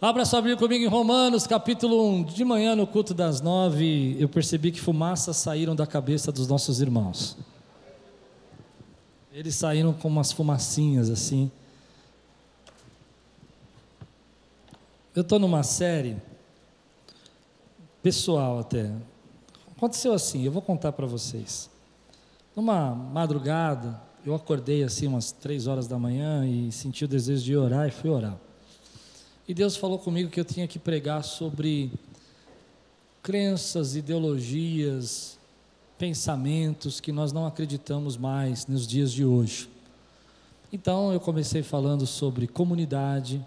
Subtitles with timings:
[0.00, 2.22] Abra sua Bíblia comigo em Romanos, capítulo 1.
[2.26, 6.80] De manhã, no culto das nove, eu percebi que fumaças saíram da cabeça dos nossos
[6.80, 7.36] irmãos.
[9.32, 11.50] Eles saíram com umas fumacinhas assim.
[15.16, 16.16] Eu estou numa série,
[18.00, 18.92] pessoal até.
[19.76, 21.68] Aconteceu assim, eu vou contar para vocês.
[22.54, 27.56] Numa madrugada, eu acordei assim umas três horas da manhã e senti o desejo de
[27.56, 28.38] orar e fui orar.
[29.48, 31.90] E Deus falou comigo que eu tinha que pregar sobre
[33.22, 35.38] crenças, ideologias,
[35.98, 39.66] pensamentos que nós não acreditamos mais nos dias de hoje.
[40.70, 43.42] Então eu comecei falando sobre comunidade,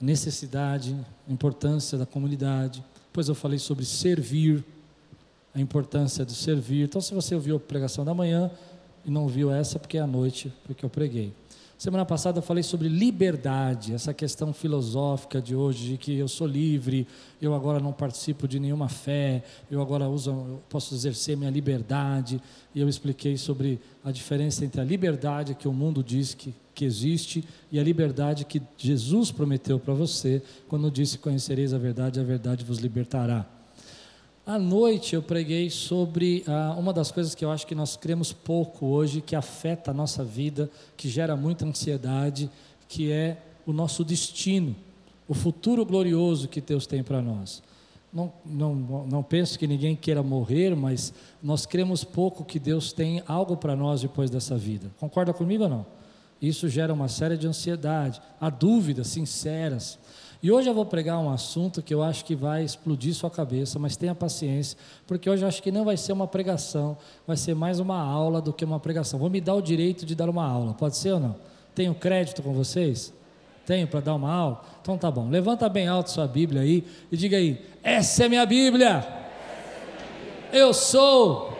[0.00, 0.96] necessidade,
[1.28, 2.84] importância da comunidade.
[3.08, 4.64] Depois eu falei sobre servir,
[5.54, 6.84] a importância do servir.
[6.84, 8.50] Então, se você ouviu a pregação da manhã
[9.04, 11.32] e não viu essa, porque é à noite, porque eu preguei.
[11.82, 16.46] Semana passada eu falei sobre liberdade, essa questão filosófica de hoje, de que eu sou
[16.46, 17.08] livre,
[17.40, 22.40] eu agora não participo de nenhuma fé, eu agora uso, eu posso exercer minha liberdade.
[22.72, 26.84] E eu expliquei sobre a diferença entre a liberdade que o mundo diz que, que
[26.84, 32.22] existe e a liberdade que Jesus prometeu para você, quando disse: Conhecereis a verdade, a
[32.22, 33.44] verdade vos libertará.
[34.44, 38.32] À noite eu preguei sobre ah, uma das coisas que eu acho que nós cremos
[38.32, 42.50] pouco hoje, que afeta a nossa vida, que gera muita ansiedade,
[42.88, 44.74] que é o nosso destino,
[45.28, 47.62] o futuro glorioso que Deus tem para nós.
[48.12, 48.74] Não, não,
[49.06, 53.76] não penso que ninguém queira morrer, mas nós cremos pouco que Deus tem algo para
[53.76, 54.90] nós depois dessa vida.
[54.98, 55.86] Concorda comigo ou não?
[56.42, 60.00] Isso gera uma série de ansiedade, há dúvidas sinceras.
[60.42, 63.78] E hoje eu vou pregar um assunto que eu acho que vai explodir sua cabeça,
[63.78, 64.76] mas tenha paciência,
[65.06, 68.40] porque hoje eu acho que não vai ser uma pregação, vai ser mais uma aula
[68.40, 69.20] do que uma pregação.
[69.20, 71.36] Vou me dar o direito de dar uma aula, pode ser ou não?
[71.76, 73.14] Tenho crédito com vocês?
[73.64, 74.64] Tenho para dar uma aula?
[74.82, 75.28] Então tá bom.
[75.28, 79.06] Levanta bem alto sua Bíblia aí e diga aí: essa é minha Bíblia.
[80.52, 81.56] Eu sou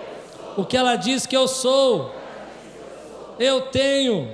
[0.56, 2.12] o que ela diz que eu sou.
[3.38, 4.28] Eu tenho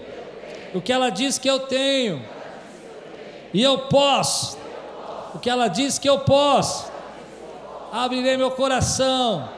[0.75, 2.38] o que ela diz que eu tenho
[3.53, 4.59] e eu posso
[5.35, 6.91] o que ela diz que eu posso.
[7.93, 9.49] Abrirei meu coração,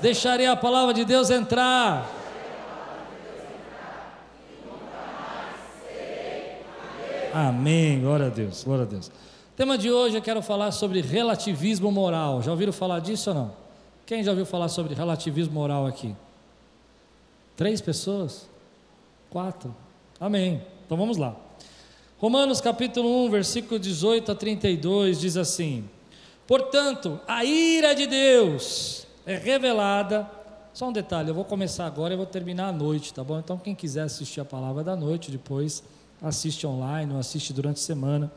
[0.00, 2.10] deixarei a palavra de Deus entrar.
[7.34, 9.10] Amém, glória a Deus, glória a Deus.
[9.56, 12.42] tema de hoje eu quero falar sobre relativismo moral.
[12.42, 13.52] Já ouviram falar disso ou não?
[14.04, 16.14] Quem já ouviu falar sobre relativismo moral aqui?
[17.56, 18.46] Três pessoas?
[19.30, 19.74] Quatro?
[20.20, 20.62] Amém.
[20.84, 21.34] Então vamos lá.
[22.22, 25.90] Romanos capítulo 1, versículo 18 a 32 diz assim:
[26.46, 30.30] Portanto, a ira de Deus é revelada.
[30.72, 33.40] Só um detalhe, eu vou começar agora e vou terminar à noite, tá bom?
[33.40, 35.82] Então, quem quiser assistir a palavra da noite, depois
[36.22, 38.30] assiste online ou assiste durante a semana.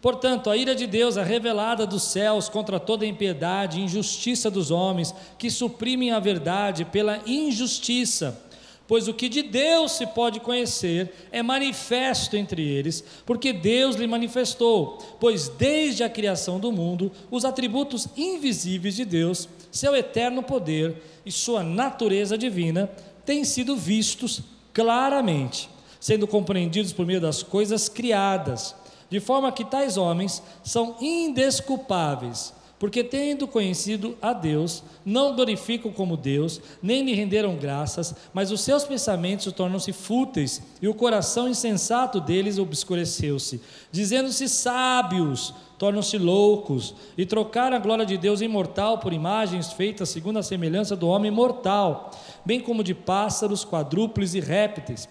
[0.00, 4.70] Portanto, a ira de Deus é revelada dos céus contra toda impiedade e injustiça dos
[4.70, 8.45] homens, que suprimem a verdade pela injustiça
[8.88, 14.06] Pois o que de Deus se pode conhecer é manifesto entre eles, porque Deus lhe
[14.06, 14.98] manifestou.
[15.18, 21.32] Pois desde a criação do mundo, os atributos invisíveis de Deus, seu eterno poder e
[21.32, 22.88] sua natureza divina,
[23.24, 24.40] têm sido vistos
[24.72, 28.74] claramente, sendo compreendidos por meio das coisas criadas,
[29.10, 36.16] de forma que tais homens são indesculpáveis porque tendo conhecido a Deus, não glorificam como
[36.16, 42.20] Deus, nem lhe renderam graças, mas os seus pensamentos tornam-se fúteis, e o coração insensato
[42.20, 43.60] deles obscureceu-se.
[43.90, 50.38] Dizendo-se sábios, tornam-se loucos, e trocaram a glória de Deus imortal por imagens feitas segundo
[50.38, 52.10] a semelhança do homem mortal,
[52.44, 55.08] bem como de pássaros, quadrúpedes e répteis.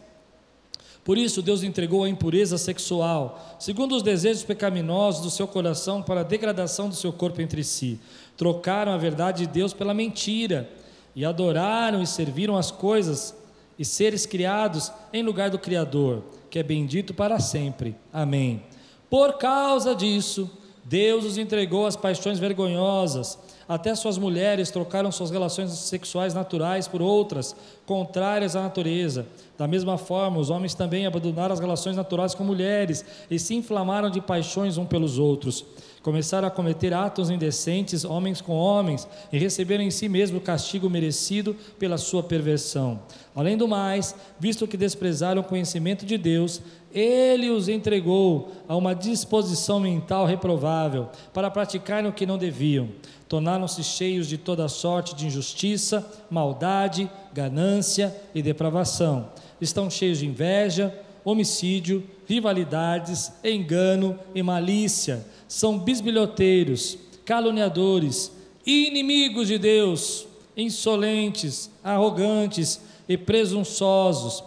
[1.06, 6.22] Por isso, Deus entregou a impureza sexual, segundo os desejos pecaminosos do seu coração, para
[6.22, 8.00] a degradação do seu corpo entre si.
[8.36, 10.68] Trocaram a verdade de Deus pela mentira,
[11.16, 13.36] e adoraram e serviram as coisas
[13.78, 17.96] e seres criados em lugar do Criador, que é bendito para sempre.
[18.12, 18.64] Amém.
[19.08, 20.50] Por causa disso,
[20.84, 23.38] Deus os entregou às paixões vergonhosas
[23.68, 29.26] até suas mulheres trocaram suas relações sexuais naturais por outras, contrárias à natureza.
[29.58, 34.10] Da mesma forma, os homens também abandonaram as relações naturais com mulheres e se inflamaram
[34.10, 35.66] de paixões um pelos outros.
[36.06, 40.88] Começaram a cometer atos indecentes, homens com homens, e receberam em si mesmo o castigo
[40.88, 43.02] merecido pela sua perversão.
[43.36, 46.62] Além do mais, visto que desprezaram o conhecimento de Deus,
[46.94, 52.88] ele os entregou a uma disposição mental reprovável para praticarem o que não deviam.
[53.28, 59.30] Tornaram-se cheios de toda sorte de injustiça, maldade, ganância e depravação.
[59.60, 60.94] Estão cheios de inveja,
[61.24, 65.26] homicídio, rivalidades, engano e malícia.
[65.56, 68.30] São bisbilhoteiros, caluniadores,
[68.66, 74.44] inimigos de Deus, insolentes, arrogantes e presunçosos,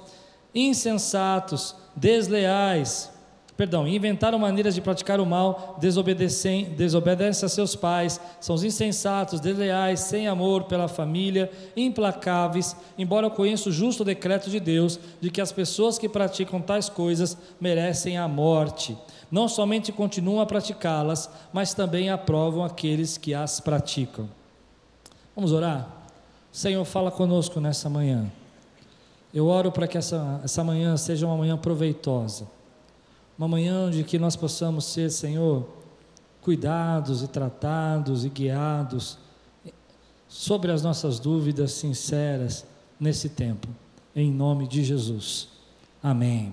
[0.54, 3.10] insensatos, desleais,
[3.56, 9.40] perdão, inventaram maneiras de praticar o mal, desobedecem, desobedecem a seus pais, são os insensatos,
[9.40, 15.30] desleais, sem amor pela família, implacáveis, embora eu conheça o justo decreto de Deus de
[15.30, 18.94] que as pessoas que praticam tais coisas merecem a morte.
[19.30, 24.28] Não somente continuam a praticá-las, mas também aprovam aqueles que as praticam.
[25.34, 25.88] Vamos orar?
[26.50, 28.30] Senhor, fala conosco nessa manhã.
[29.32, 32.46] Eu oro para que essa, essa manhã seja uma manhã proveitosa
[33.38, 35.64] uma manhã onde que nós possamos ser, Senhor,
[36.42, 39.16] cuidados e tratados e guiados
[40.26, 42.66] sobre as nossas dúvidas sinceras
[42.98, 43.68] nesse tempo,
[44.14, 45.48] em nome de Jesus.
[46.02, 46.52] Amém.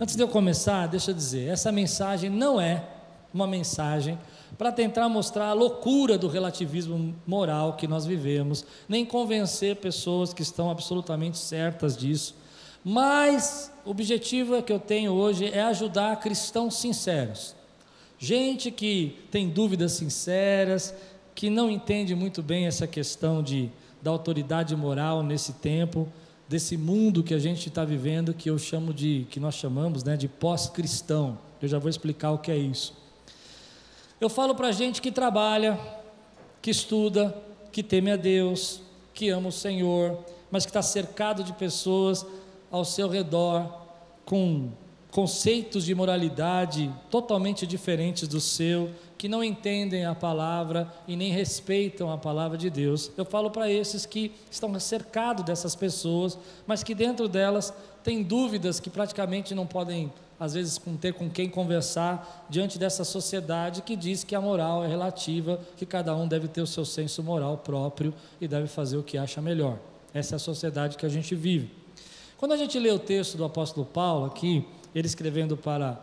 [0.00, 2.84] Antes de eu começar, deixa eu dizer, essa mensagem não é
[3.32, 4.18] uma mensagem
[4.58, 10.42] para tentar mostrar a loucura do relativismo moral que nós vivemos, nem convencer pessoas que
[10.42, 12.34] estão absolutamente certas disso
[12.84, 17.54] mas o objetivo que eu tenho hoje é ajudar cristãos sinceros.
[18.18, 20.94] Gente que tem dúvidas sinceras,
[21.34, 26.08] que não entende muito bem essa questão de, da autoridade moral nesse tempo,
[26.52, 30.18] desse mundo que a gente está vivendo, que eu chamo de, que nós chamamos né,
[30.18, 31.38] de pós-cristão.
[31.62, 32.94] Eu já vou explicar o que é isso.
[34.20, 35.80] Eu falo para gente que trabalha,
[36.60, 37.34] que estuda,
[37.72, 38.82] que teme a Deus,
[39.14, 42.26] que ama o Senhor, mas que está cercado de pessoas
[42.70, 43.86] ao seu redor
[44.26, 44.68] com
[45.10, 48.90] conceitos de moralidade totalmente diferentes do seu,
[49.22, 53.08] que não entendem a palavra e nem respeitam a palavra de Deus.
[53.16, 56.36] Eu falo para esses que estão cercados dessas pessoas,
[56.66, 57.72] mas que dentro delas
[58.02, 63.82] têm dúvidas que praticamente não podem, às vezes, ter com quem conversar diante dessa sociedade
[63.82, 67.22] que diz que a moral é relativa, que cada um deve ter o seu senso
[67.22, 69.78] moral próprio e deve fazer o que acha melhor.
[70.12, 71.70] Essa é a sociedade que a gente vive.
[72.36, 75.96] Quando a gente lê o texto do apóstolo Paulo aqui, ele escrevendo para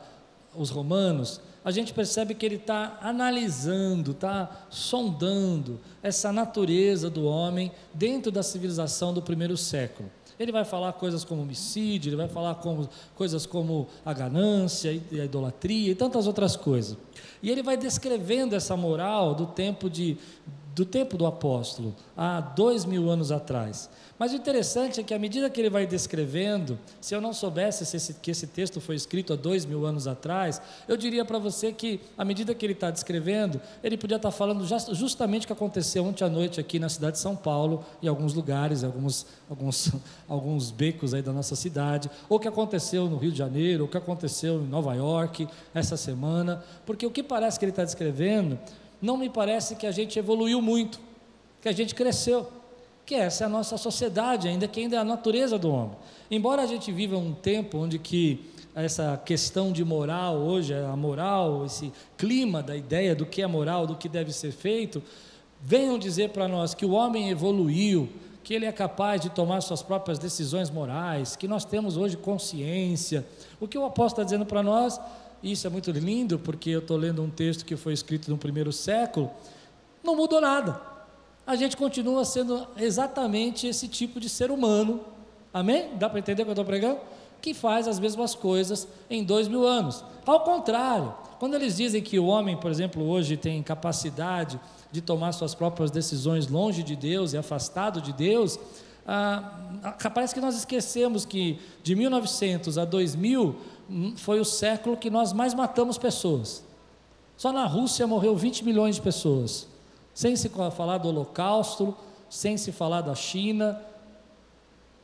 [0.56, 7.72] os romanos, a gente percebe que ele está analisando, está sondando essa natureza do homem
[7.94, 10.10] dentro da civilização do primeiro século.
[10.40, 15.20] Ele vai falar coisas como homicídio, ele vai falar como, coisas como a ganância e
[15.20, 16.98] a idolatria e tantas outras coisas.
[17.44, 20.18] E ele vai descrevendo essa moral do tempo de,
[20.76, 23.90] do tempo do apóstolo, há dois mil anos atrás.
[24.20, 27.84] Mas o interessante é que, à medida que ele vai descrevendo, se eu não soubesse
[27.84, 31.72] esse, que esse texto foi escrito há dois mil anos atrás, eu diria para você
[31.72, 35.54] que, à medida que ele está descrevendo, ele podia estar tá falando justamente o que
[35.54, 39.94] aconteceu ontem à noite aqui na cidade de São Paulo, em alguns lugares, alguns, alguns,
[40.28, 43.88] alguns becos aí da nossa cidade, ou o que aconteceu no Rio de Janeiro, ou
[43.88, 47.86] o que aconteceu em Nova York essa semana, porque o que parece que ele está
[47.86, 48.60] descrevendo,
[49.02, 51.00] não me parece que a gente evoluiu muito,
[51.62, 52.48] que a gente cresceu
[53.10, 55.98] que essa é a nossa sociedade, ainda que ainda é a natureza do homem.
[56.30, 61.66] Embora a gente viva um tempo onde que essa questão de moral hoje, a moral,
[61.66, 65.02] esse clima da ideia do que é moral, do que deve ser feito,
[65.60, 68.08] venham dizer para nós que o homem evoluiu,
[68.44, 73.26] que ele é capaz de tomar suas próprias decisões morais, que nós temos hoje consciência.
[73.60, 75.02] O que o apóstolo está dizendo para nós,
[75.44, 78.72] isso é muito lindo, porque eu estou lendo um texto que foi escrito no primeiro
[78.72, 79.32] século,
[80.04, 80.90] não mudou nada
[81.50, 85.00] a gente continua sendo exatamente esse tipo de ser humano,
[85.52, 85.90] amém?
[85.96, 87.00] Dá para entender o que eu estou pregando?
[87.42, 90.06] Que faz as mesmas coisas em dois mil anos.
[90.28, 94.60] Ao contrário, quando eles dizem que o homem, por exemplo, hoje tem capacidade
[94.92, 98.60] de tomar suas próprias decisões longe de Deus e afastado de Deus,
[99.08, 103.56] ah, parece que nós esquecemos que de 1900 a 2000 hum,
[104.16, 106.64] foi o século que nós mais matamos pessoas.
[107.38, 109.68] Só na Rússia morreu 20 milhões de pessoas.
[110.14, 111.96] Sem se falar do Holocausto,
[112.30, 113.82] sem se falar da China,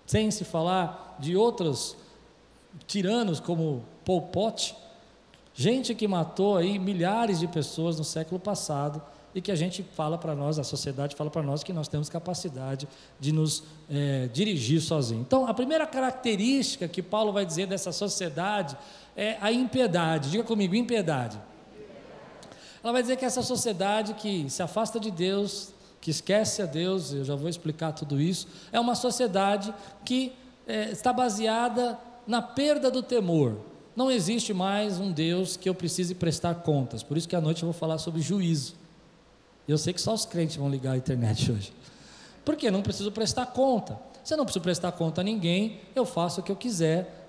[0.06, 1.96] sem se falar de outros
[2.86, 4.76] tiranos como Pol Pot,
[5.54, 9.02] gente que matou aí milhares de pessoas no século passado
[9.36, 12.08] e que a gente fala para nós, a sociedade fala para nós que nós temos
[12.08, 12.88] capacidade
[13.20, 15.20] de nos é, dirigir sozinho.
[15.20, 18.78] Então, a primeira característica que Paulo vai dizer dessa sociedade
[19.14, 20.32] é a impiedade.
[20.32, 21.38] Diga comigo, impiedade.
[22.82, 27.12] Ela vai dizer que essa sociedade que se afasta de Deus, que esquece a Deus,
[27.12, 29.74] eu já vou explicar tudo isso, é uma sociedade
[30.06, 30.32] que
[30.66, 33.58] é, está baseada na perda do temor.
[33.98, 37.04] Não existe mais um Deus que eu precise prestar contas.
[37.04, 38.85] Por isso que à noite eu vou falar sobre juízo.
[39.68, 41.74] Eu sei que só os crentes vão ligar a internet hoje.
[42.44, 44.00] Porque não preciso prestar conta.
[44.24, 47.26] Se eu não preciso prestar conta a ninguém, eu faço o que eu quiser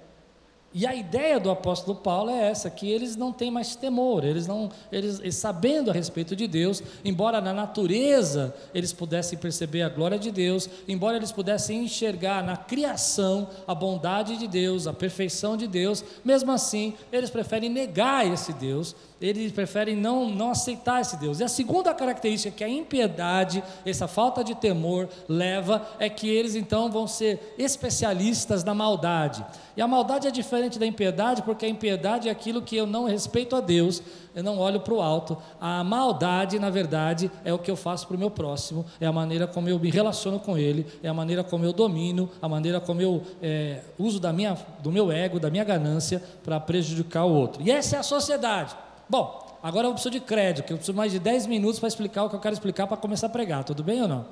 [0.78, 4.46] E a ideia do apóstolo Paulo é essa, que eles não têm mais temor, eles
[4.46, 9.88] não, eles, eles, sabendo a respeito de Deus, embora na natureza eles pudessem perceber a
[9.88, 15.56] glória de Deus, embora eles pudessem enxergar na criação a bondade de Deus, a perfeição
[15.56, 21.16] de Deus, mesmo assim eles preferem negar esse Deus eles preferem não, não aceitar esse
[21.16, 21.40] Deus.
[21.40, 26.54] E a segunda característica que a impiedade, essa falta de temor, leva é que eles
[26.54, 29.44] então vão ser especialistas na maldade.
[29.76, 33.04] E a maldade é diferente da impiedade, porque a impiedade é aquilo que eu não
[33.04, 34.02] respeito a Deus,
[34.34, 35.36] eu não olho para o alto.
[35.60, 39.12] A maldade, na verdade, é o que eu faço para o meu próximo, é a
[39.12, 42.80] maneira como eu me relaciono com ele, é a maneira como eu domino, a maneira
[42.80, 47.34] como eu é, uso da minha, do meu ego, da minha ganância para prejudicar o
[47.34, 47.62] outro.
[47.62, 48.74] E essa é a sociedade.
[49.08, 52.24] Bom, agora eu preciso de crédito, que eu preciso mais de 10 minutos para explicar
[52.24, 54.26] o que eu quero explicar para começar a pregar, tudo bem ou não?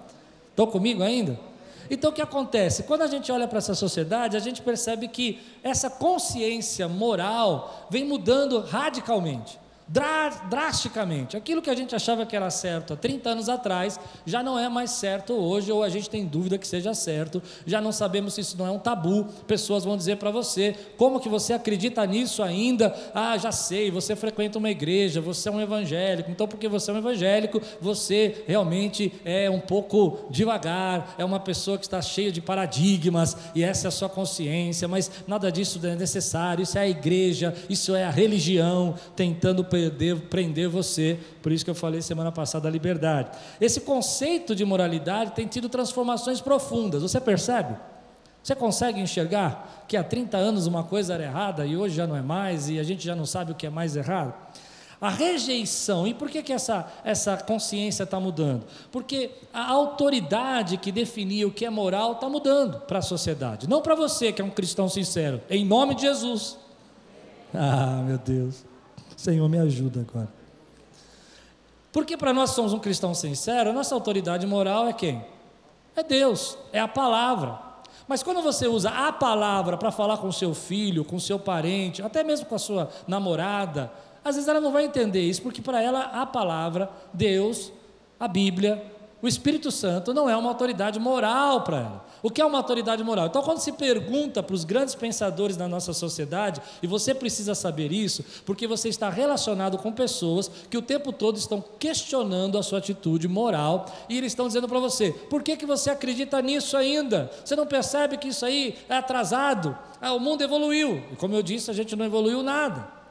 [0.50, 1.38] Estão comigo ainda?
[1.90, 2.84] Então o que acontece?
[2.84, 8.04] Quando a gente olha para essa sociedade, a gente percebe que essa consciência moral vem
[8.04, 11.36] mudando radicalmente drasticamente.
[11.36, 14.68] Aquilo que a gente achava que era certo há 30 anos atrás, já não é
[14.68, 18.40] mais certo hoje, ou a gente tem dúvida que seja certo, já não sabemos se
[18.40, 19.24] isso não é um tabu.
[19.46, 22.94] Pessoas vão dizer para você: como que você acredita nisso ainda?
[23.14, 26.94] Ah, já sei, você frequenta uma igreja, você é um evangélico, então porque você é
[26.94, 32.40] um evangélico, você realmente é um pouco devagar, é uma pessoa que está cheia de
[32.40, 36.88] paradigmas, e essa é a sua consciência, mas nada disso é necessário, isso é a
[36.88, 41.18] igreja, isso é a religião tentando prender, prender você.
[41.42, 43.36] Por isso que eu falei semana passada da liberdade.
[43.60, 47.02] Esse conceito de moralidade tem tido transformações profundas.
[47.02, 47.76] Você percebe?
[48.42, 52.14] Você consegue enxergar que há 30 anos uma coisa era errada e hoje já não
[52.14, 54.34] é mais, e a gente já não sabe o que é mais errado?
[55.00, 58.64] A rejeição, e por que, que essa, essa consciência está mudando?
[58.92, 63.82] Porque a autoridade que definia o que é moral está mudando para a sociedade, não
[63.82, 66.58] para você que é um cristão sincero, em nome de Jesus.
[67.52, 68.73] Ah, meu Deus.
[69.24, 70.28] Senhor, me ajuda agora.
[71.90, 75.24] Porque para nós somos um cristão sincero, a nossa autoridade moral é quem?
[75.96, 77.58] É Deus, é a palavra.
[78.06, 82.22] Mas quando você usa a palavra para falar com seu filho, com seu parente, até
[82.22, 83.90] mesmo com a sua namorada,
[84.22, 87.72] às vezes ela não vai entender isso, porque para ela a palavra, Deus,
[88.20, 88.84] a Bíblia,
[89.24, 92.06] o Espírito Santo não é uma autoridade moral para ela.
[92.22, 93.26] O que é uma autoridade moral?
[93.26, 97.90] Então, quando se pergunta para os grandes pensadores da nossa sociedade, e você precisa saber
[97.90, 102.80] isso, porque você está relacionado com pessoas que o tempo todo estão questionando a sua
[102.80, 107.30] atitude moral, e eles estão dizendo para você: por que, que você acredita nisso ainda?
[107.42, 109.74] Você não percebe que isso aí é atrasado?
[110.02, 113.03] Ah, o mundo evoluiu, e como eu disse, a gente não evoluiu nada.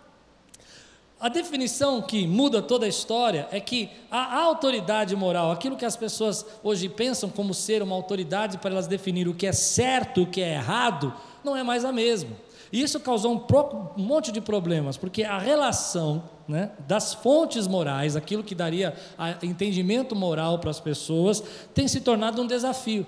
[1.23, 5.95] A definição que muda toda a história é que a autoridade moral, aquilo que as
[5.95, 10.27] pessoas hoje pensam como ser uma autoridade para elas definir o que é certo o
[10.27, 12.31] que é errado, não é mais a mesma.
[12.73, 18.17] E isso causou um, um monte de problemas, porque a relação né, das fontes morais,
[18.17, 18.93] aquilo que daria
[19.41, 21.41] entendimento moral para as pessoas,
[21.73, 23.07] tem se tornado um desafio.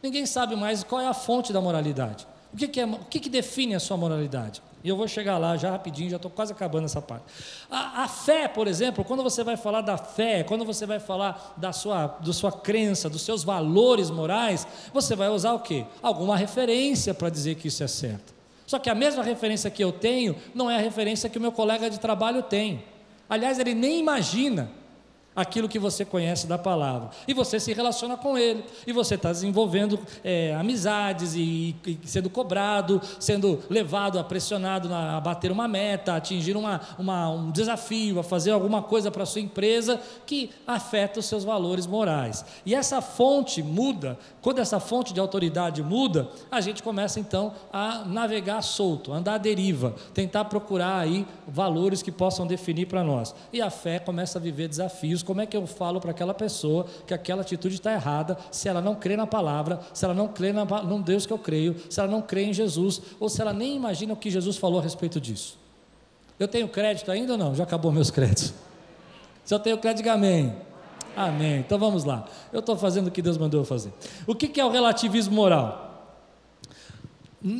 [0.00, 2.28] Ninguém sabe mais qual é a fonte da moralidade.
[2.54, 4.62] O que, que, é, o que, que define a sua moralidade?
[4.82, 7.24] E eu vou chegar lá já rapidinho, já estou quase acabando essa parte.
[7.70, 11.54] A, a, fé, por exemplo, quando você vai falar da fé, quando você vai falar
[11.56, 15.84] da sua, da sua crença, dos seus valores morais, você vai usar o quê?
[16.02, 18.34] Alguma referência para dizer que isso é certo.
[18.66, 21.52] Só que a mesma referência que eu tenho não é a referência que o meu
[21.52, 22.84] colega de trabalho tem.
[23.28, 24.70] Aliás, ele nem imagina
[25.34, 27.10] aquilo que você conhece da palavra.
[27.26, 28.64] E você se relaciona com ele.
[28.86, 35.20] E você está desenvolvendo é, amizades e, e, sendo cobrado, sendo levado, pressionado a, a
[35.20, 39.26] bater uma meta, a atingir uma, uma, um desafio, a fazer alguma coisa para a
[39.26, 42.44] sua empresa que afeta os seus valores morais.
[42.66, 44.18] E essa fonte muda.
[44.42, 49.38] Quando essa fonte de autoridade muda, a gente começa então a navegar solto, andar à
[49.38, 53.34] deriva, tentar procurar aí valores que possam definir para nós.
[53.52, 56.86] E a fé começa a viver desafios como é que eu falo para aquela pessoa
[57.06, 60.52] que aquela atitude está errada, se ela não crê na palavra, se ela não crê
[60.52, 63.52] na, no Deus que eu creio, se ela não crê em Jesus, ou se ela
[63.52, 65.58] nem imagina o que Jesus falou a respeito disso.
[66.38, 67.54] Eu tenho crédito ainda ou não?
[67.54, 68.54] Já acabou meus créditos.
[69.44, 70.54] Se eu tenho crédito, diga amém.
[71.16, 71.58] Amém.
[71.58, 72.26] Então vamos lá.
[72.52, 73.92] Eu estou fazendo o que Deus mandou eu fazer.
[74.26, 75.88] O que, que é o relativismo moral?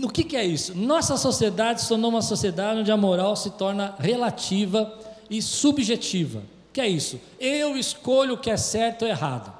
[0.02, 0.76] O que, que é isso?
[0.76, 4.92] Nossa sociedade se tornou uma sociedade onde a moral se torna relativa
[5.28, 7.20] e subjetiva que é isso?
[7.38, 9.52] Eu escolho o que é certo ou errado.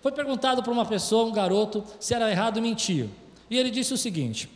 [0.00, 3.08] Foi perguntado para uma pessoa, um garoto, se era errado mentir.
[3.48, 4.48] E ele disse o seguinte: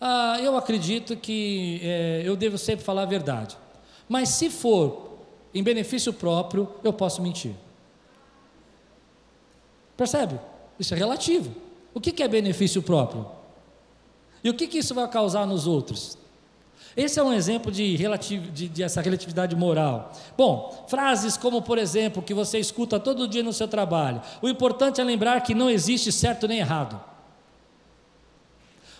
[0.00, 3.56] ah, Eu acredito que é, eu devo sempre falar a verdade.
[4.08, 5.18] Mas se for
[5.52, 7.54] em benefício próprio, eu posso mentir.
[9.96, 10.40] Percebe?
[10.78, 11.54] Isso é relativo.
[11.92, 13.26] O que, que é benefício próprio?
[14.42, 16.16] E o que, que isso vai causar nos outros?
[16.96, 20.12] Esse é um exemplo de, relativ, de, de, essa relatividade moral.
[20.36, 24.20] Bom, frases como, por exemplo, que você escuta todo dia no seu trabalho.
[24.42, 27.00] O importante é lembrar que não existe certo nem errado.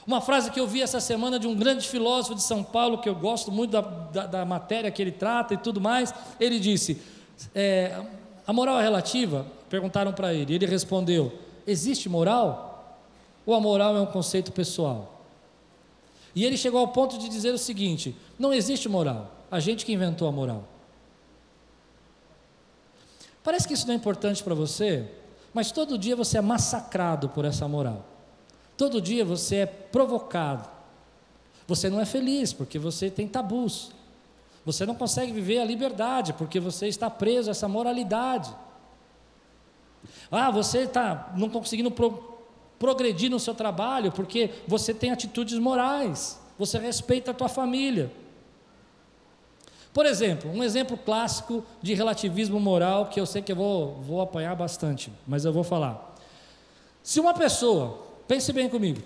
[0.06, 3.09] Uma frase que eu vi essa semana de um grande filósofo de São Paulo, que
[3.09, 6.14] eu gosto muito da, da, da matéria que ele trata e tudo mais.
[6.38, 7.02] Ele disse:
[7.54, 8.00] é,
[8.47, 9.47] a moral é relativa?
[9.68, 10.54] Perguntaram para ele.
[10.54, 11.32] Ele respondeu:
[11.66, 12.99] existe moral?
[13.44, 15.20] Ou a moral é um conceito pessoal?
[16.35, 19.93] E ele chegou ao ponto de dizer o seguinte: não existe moral, a gente que
[19.93, 20.65] inventou a moral.
[23.43, 25.09] Parece que isso não é importante para você,
[25.53, 28.05] mas todo dia você é massacrado por essa moral.
[28.77, 30.69] Todo dia você é provocado.
[31.67, 33.91] Você não é feliz porque você tem tabus.
[34.65, 38.55] Você não consegue viver a liberdade porque você está preso a essa moralidade.
[40.31, 42.30] Ah, você está não conseguindo pro,
[42.81, 48.11] progredir no seu trabalho, porque você tem atitudes morais, você respeita a tua família.
[49.93, 54.23] Por exemplo, um exemplo clássico de relativismo moral que eu sei que eu vou, vou
[54.23, 56.17] apanhar bastante, mas eu vou falar.
[57.03, 59.03] Se uma pessoa, pense bem comigo,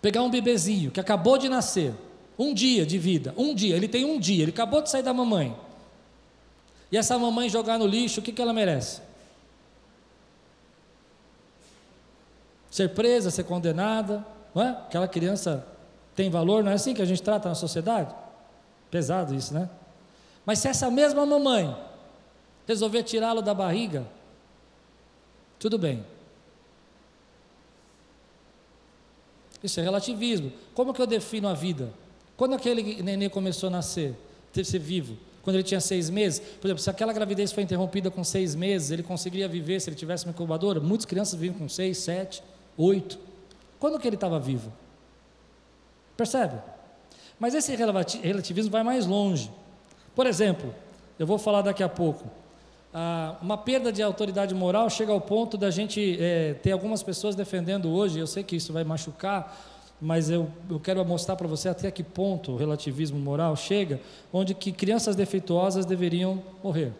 [0.00, 1.92] pegar um bebezinho que acabou de nascer,
[2.38, 5.12] um dia de vida, um dia, ele tem um dia, ele acabou de sair da
[5.12, 5.56] mamãe,
[6.92, 9.00] e essa mamãe jogar no lixo, o que, que ela merece?
[12.72, 14.24] Ser presa, ser condenada,
[14.54, 14.70] não é?
[14.70, 15.64] Aquela criança
[16.16, 18.14] tem valor, não é assim que a gente trata na sociedade?
[18.90, 19.68] Pesado isso, né?
[20.44, 21.76] Mas se essa mesma mamãe
[22.66, 24.06] resolver tirá-lo da barriga,
[25.58, 26.02] tudo bem.
[29.62, 30.50] Isso é relativismo.
[30.74, 31.92] Como que eu defino a vida?
[32.38, 34.16] Quando aquele neném começou a nascer,
[34.50, 35.18] teve ser vivo?
[35.42, 36.40] Quando ele tinha seis meses?
[36.40, 39.96] Por exemplo, se aquela gravidez foi interrompida com seis meses, ele conseguiria viver se ele
[39.96, 40.80] tivesse uma incubadora?
[40.80, 42.42] Muitas crianças vivem com seis, sete
[42.76, 43.18] oito.
[43.78, 44.72] Quando que ele estava vivo?
[46.16, 46.60] Percebe?
[47.38, 49.50] Mas esse relativismo vai mais longe.
[50.14, 50.72] Por exemplo,
[51.18, 52.30] eu vou falar daqui a pouco.
[52.94, 57.34] Ah, uma perda de autoridade moral chega ao ponto da gente é, ter algumas pessoas
[57.34, 58.18] defendendo hoje.
[58.18, 59.56] Eu sei que isso vai machucar,
[60.00, 64.00] mas eu, eu quero mostrar para você até que ponto o relativismo moral chega,
[64.32, 66.92] onde que crianças defeituosas deveriam morrer,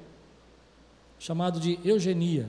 [1.19, 2.49] chamado de eugenia.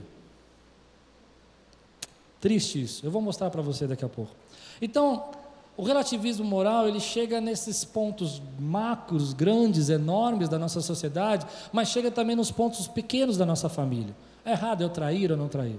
[2.44, 3.06] Triste isso.
[3.06, 4.30] Eu vou mostrar para você daqui a pouco.
[4.78, 5.30] Então,
[5.78, 12.10] o relativismo moral, ele chega nesses pontos macros, grandes, enormes da nossa sociedade, mas chega
[12.10, 14.14] também nos pontos pequenos da nossa família.
[14.44, 15.78] É errado eu trair ou não trair?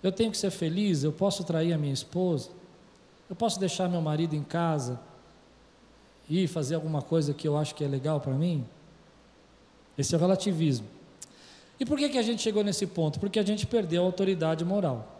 [0.00, 2.50] Eu tenho que ser feliz, eu posso trair a minha esposa?
[3.28, 5.00] Eu posso deixar meu marido em casa
[6.30, 8.64] e fazer alguma coisa que eu acho que é legal para mim?
[9.98, 10.93] Esse é o relativismo.
[11.78, 13.18] E por que, que a gente chegou nesse ponto?
[13.18, 15.14] Porque a gente perdeu a autoridade moral.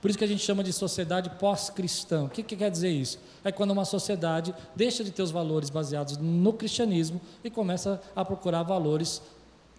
[0.00, 2.24] Por isso que a gente chama de sociedade pós-cristã.
[2.24, 3.18] O que, que quer dizer isso?
[3.42, 8.24] É quando uma sociedade deixa de ter os valores baseados no cristianismo e começa a
[8.24, 9.22] procurar valores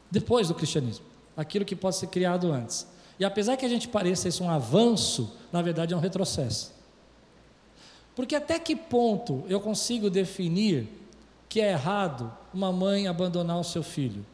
[0.09, 2.87] depois do cristianismo, aquilo que pode ser criado antes.
[3.19, 6.73] E apesar que a gente pareça isso um avanço, na verdade é um retrocesso.
[8.15, 10.87] Porque até que ponto eu consigo definir
[11.47, 14.25] que é errado uma mãe abandonar o seu filho?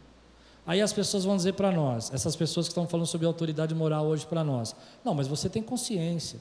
[0.66, 4.06] Aí as pessoas vão dizer para nós, essas pessoas que estão falando sobre autoridade moral
[4.06, 6.40] hoje para nós, não, mas você tem consciência.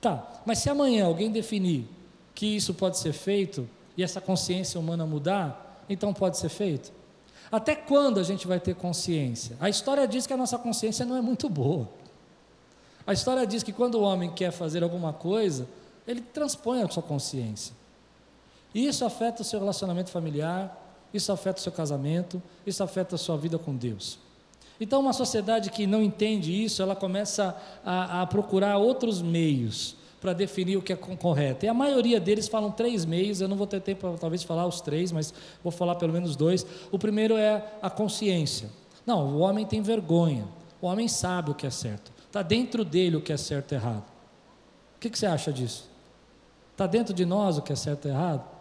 [0.00, 1.88] Tá, mas se amanhã alguém definir
[2.34, 6.92] que isso pode ser feito e essa consciência humana mudar, então pode ser feito?
[7.50, 9.56] Até quando a gente vai ter consciência?
[9.60, 11.88] A história diz que a nossa consciência não é muito boa.
[13.06, 15.66] A história diz que quando o homem quer fazer alguma coisa,
[16.06, 17.74] ele transpõe a sua consciência.
[18.74, 20.83] E isso afeta o seu relacionamento familiar,
[21.14, 24.18] isso afeta o seu casamento, isso afeta a sua vida com Deus.
[24.80, 30.32] Então, uma sociedade que não entende isso, ela começa a, a procurar outros meios para
[30.32, 31.64] definir o que é correto.
[31.64, 34.66] E a maioria deles falam três meios, eu não vou ter tempo para talvez falar
[34.66, 36.66] os três, mas vou falar pelo menos dois.
[36.90, 38.68] O primeiro é a consciência.
[39.06, 40.48] Não, o homem tem vergonha,
[40.80, 43.74] o homem sabe o que é certo, está dentro dele o que é certo e
[43.74, 44.04] errado.
[44.96, 45.88] O que, que você acha disso?
[46.72, 48.53] Está dentro de nós o que é certo e errado?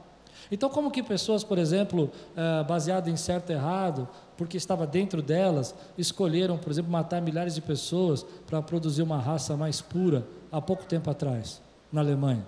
[0.52, 5.22] Então, como que pessoas, por exemplo, uh, baseado em certo e errado, porque estava dentro
[5.22, 10.62] delas, escolheram, por exemplo, matar milhares de pessoas para produzir uma raça mais pura há
[10.62, 12.46] pouco tempo atrás, na Alemanha?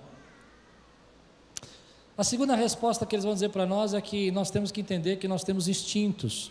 [2.18, 5.16] A segunda resposta que eles vão dizer para nós é que nós temos que entender
[5.16, 6.50] que nós temos instintos.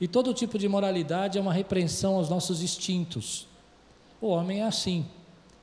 [0.00, 3.48] E todo tipo de moralidade é uma repreensão aos nossos instintos.
[4.20, 5.04] O homem é assim.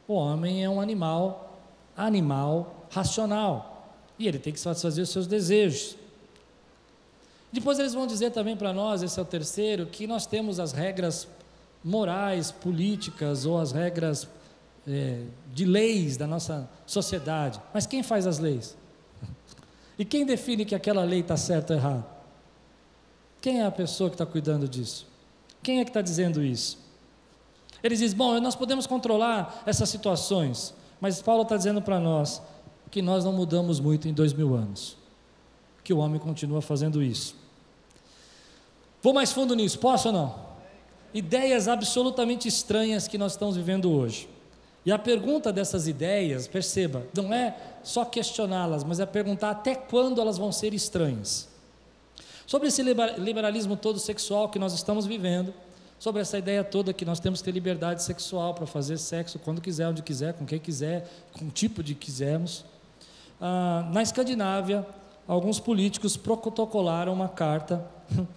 [0.08, 1.58] O homem é um animal,
[1.96, 3.79] animal racional.
[4.20, 5.96] E ele tem que satisfazer os seus desejos.
[7.52, 10.74] Depois eles vão dizer também para nós, esse é o terceiro, que nós temos as
[10.74, 11.28] regras
[11.84, 14.28] morais, políticas ou as regras
[14.88, 17.60] é, de leis da nossa sociedade.
[17.74, 18.78] Mas quem faz as leis?
[19.98, 22.06] E quem define que aquela lei está certa ou errada?
[23.42, 25.08] Quem é a pessoa que está cuidando disso?
[25.64, 26.78] Quem é que está dizendo isso?
[27.82, 32.42] Ele diz: bom, nós podemos controlar essas situações, mas Paulo está dizendo para nós
[32.92, 34.98] que nós não mudamos muito em dois mil anos,
[35.84, 37.36] que o homem continua fazendo isso.
[39.02, 40.50] Vou mais fundo nisso, posso ou não?
[41.14, 44.30] Ideias absolutamente estranhas que nós estamos vivendo hoje.
[44.86, 50.22] E a pergunta dessas ideias, perceba, não é só questioná-las, mas é perguntar até quando
[50.22, 51.48] elas vão ser estranhas.
[52.46, 55.54] Sobre esse liberalismo todo sexual que nós estamos vivendo,
[56.00, 59.62] sobre essa ideia toda que nós temos que ter liberdade sexual para fazer sexo quando
[59.62, 62.66] quiser, onde quiser, com quem quiser, com o tipo de quisermos.
[63.40, 64.86] Ah, na Escandinávia,
[65.28, 67.86] alguns políticos protocolaram uma carta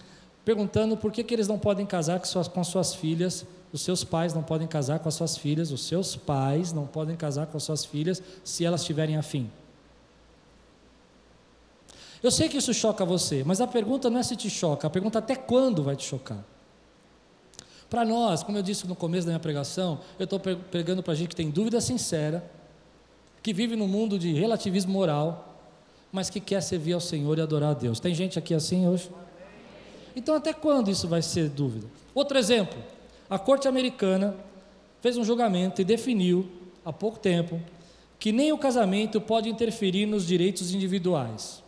[0.45, 4.03] perguntando por que, que eles não podem casar com suas, com suas filhas, os seus
[4.03, 7.57] pais não podem casar com as suas filhas, os seus pais não podem casar com
[7.57, 9.49] as suas filhas se elas tiverem afim.
[12.21, 14.89] Eu sei que isso choca você, mas a pergunta não é se te choca, a
[14.89, 16.43] pergunta é até quando vai te chocar.
[17.89, 21.29] Para nós, como eu disse no começo da minha pregação, eu estou pregando para gente
[21.29, 22.43] que tem dúvida sincera,
[23.43, 25.59] que vive num mundo de relativismo moral,
[26.13, 27.99] mas que quer servir ao Senhor e adorar a Deus.
[27.99, 29.11] Tem gente aqui assim hoje?
[30.15, 31.85] Então, até quando isso vai ser dúvida?
[32.15, 32.81] Outro exemplo:
[33.29, 34.33] a corte americana
[35.01, 36.49] fez um julgamento e definiu,
[36.85, 37.59] há pouco tempo,
[38.17, 41.61] que nem o casamento pode interferir nos direitos individuais.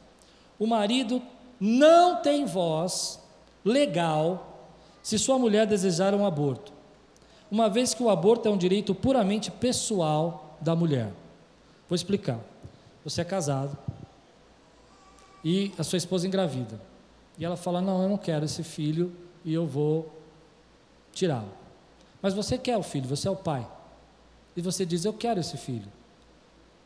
[0.57, 1.21] O marido
[1.59, 3.19] não tem voz
[3.65, 4.71] legal
[5.03, 6.71] se sua mulher desejar um aborto,
[7.51, 11.11] uma vez que o aborto é um direito puramente pessoal da mulher.
[11.87, 12.39] Vou explicar.
[13.03, 13.77] Você é casado
[15.43, 16.81] e a sua esposa engravida.
[17.37, 20.11] E ela fala: Não, eu não quero esse filho e eu vou
[21.11, 21.51] tirá-lo.
[22.21, 23.67] Mas você quer o filho, você é o pai.
[24.55, 25.87] E você diz: Eu quero esse filho.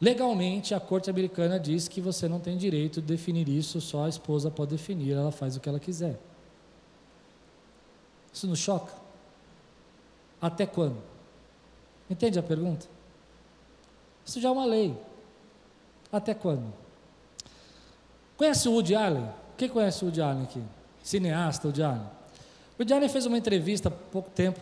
[0.02, 4.10] Legalmente, a corte americana diz que você não tem direito de definir isso, só a
[4.10, 6.18] esposa pode definir, ela faz o que ela quiser.
[8.32, 8.94] Isso nos choca?
[10.42, 10.98] Até quando?
[12.10, 12.88] Entende a pergunta?
[14.26, 14.96] Isso já é uma lei.
[16.12, 16.74] Até quando?
[18.38, 19.28] Conhece o Woody Allen?
[19.58, 20.62] Quem conhece o Woody Allen aqui?
[21.04, 22.02] Cineasta Woody Allen.
[22.02, 24.62] O Woody Allen fez uma entrevista há pouco tempo,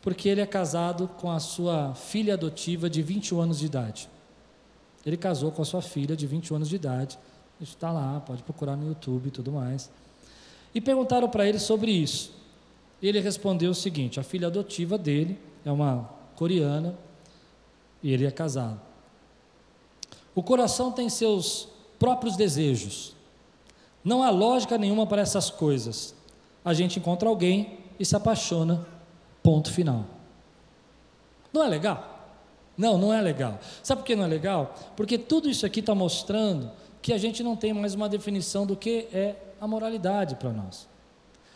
[0.00, 4.08] porque ele é casado com a sua filha adotiva de 21 anos de idade.
[5.04, 7.18] Ele casou com a sua filha de 21 anos de idade.
[7.60, 9.90] Isso está lá, pode procurar no YouTube e tudo mais.
[10.74, 12.32] E perguntaram para ele sobre isso.
[13.02, 16.96] Ele respondeu o seguinte: a filha adotiva dele é uma coreana
[18.02, 18.80] e ele é casado.
[20.34, 23.14] O coração tem seus próprios desejos.
[24.02, 26.14] Não há lógica nenhuma para essas coisas.
[26.64, 28.86] A gente encontra alguém e se apaixona.
[29.42, 30.04] Ponto final.
[31.52, 32.12] Não é legal?
[32.76, 33.58] Não, não é legal.
[33.82, 34.74] Sabe por que não é legal?
[34.96, 36.70] Porque tudo isso aqui está mostrando
[37.02, 40.88] que a gente não tem mais uma definição do que é a moralidade para nós.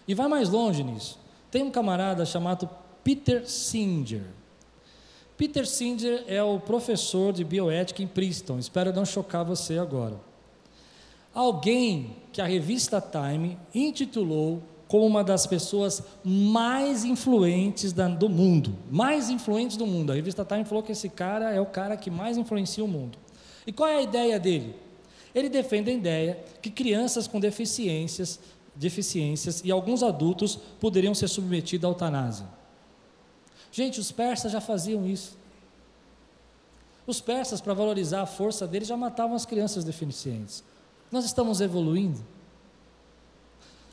[0.06, 1.18] E vai mais longe nisso.
[1.50, 2.68] Tem um camarada chamado
[3.02, 4.24] Peter Singer.
[5.37, 8.59] Peter Singer é o professor de bioética em Princeton.
[8.59, 10.18] Espero não chocar você agora.
[11.35, 18.75] Alguém que a revista Time intitulou como uma das pessoas mais influentes do mundo.
[18.90, 20.12] Mais influentes do mundo.
[20.12, 23.18] A revista Time falou que esse cara é o cara que mais influencia o mundo.
[23.66, 24.75] E qual é a ideia dele?
[25.35, 28.40] Ele defende a ideia que crianças com deficiências
[28.77, 32.46] deficiências e alguns adultos poderiam ser submetidos à eutanásia.
[33.77, 35.37] Gente, os persas já faziam isso.
[37.07, 40.65] Os persas, para valorizar a força deles, já matavam as crianças deficientes.
[41.12, 42.19] Nós estamos evoluindo.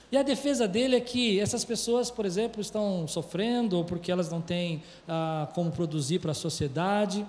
[0.10, 4.30] E a defesa dele é que essas pessoas, por exemplo, estão sofrendo ou porque elas
[4.30, 7.28] não têm ah, como produzir para a sociedade.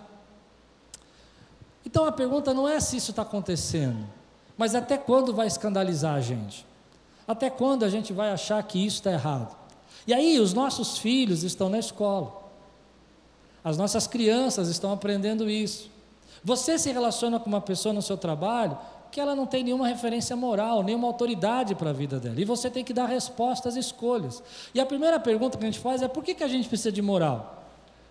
[1.84, 4.06] Então a pergunta não é se isso está acontecendo,
[4.56, 6.64] mas até quando vai escandalizar a gente?
[7.26, 9.56] Até quando a gente vai achar que isso está errado?
[10.06, 12.43] E aí, os nossos filhos estão na escola,
[13.64, 15.90] as nossas crianças estão aprendendo isso.
[16.44, 18.76] Você se relaciona com uma pessoa no seu trabalho
[19.10, 22.68] que ela não tem nenhuma referência moral, nenhuma autoridade para a vida dela, e você
[22.68, 24.42] tem que dar respostas, escolhas.
[24.74, 26.90] E a primeira pergunta que a gente faz é: por que, que a gente precisa
[26.90, 27.62] de moral?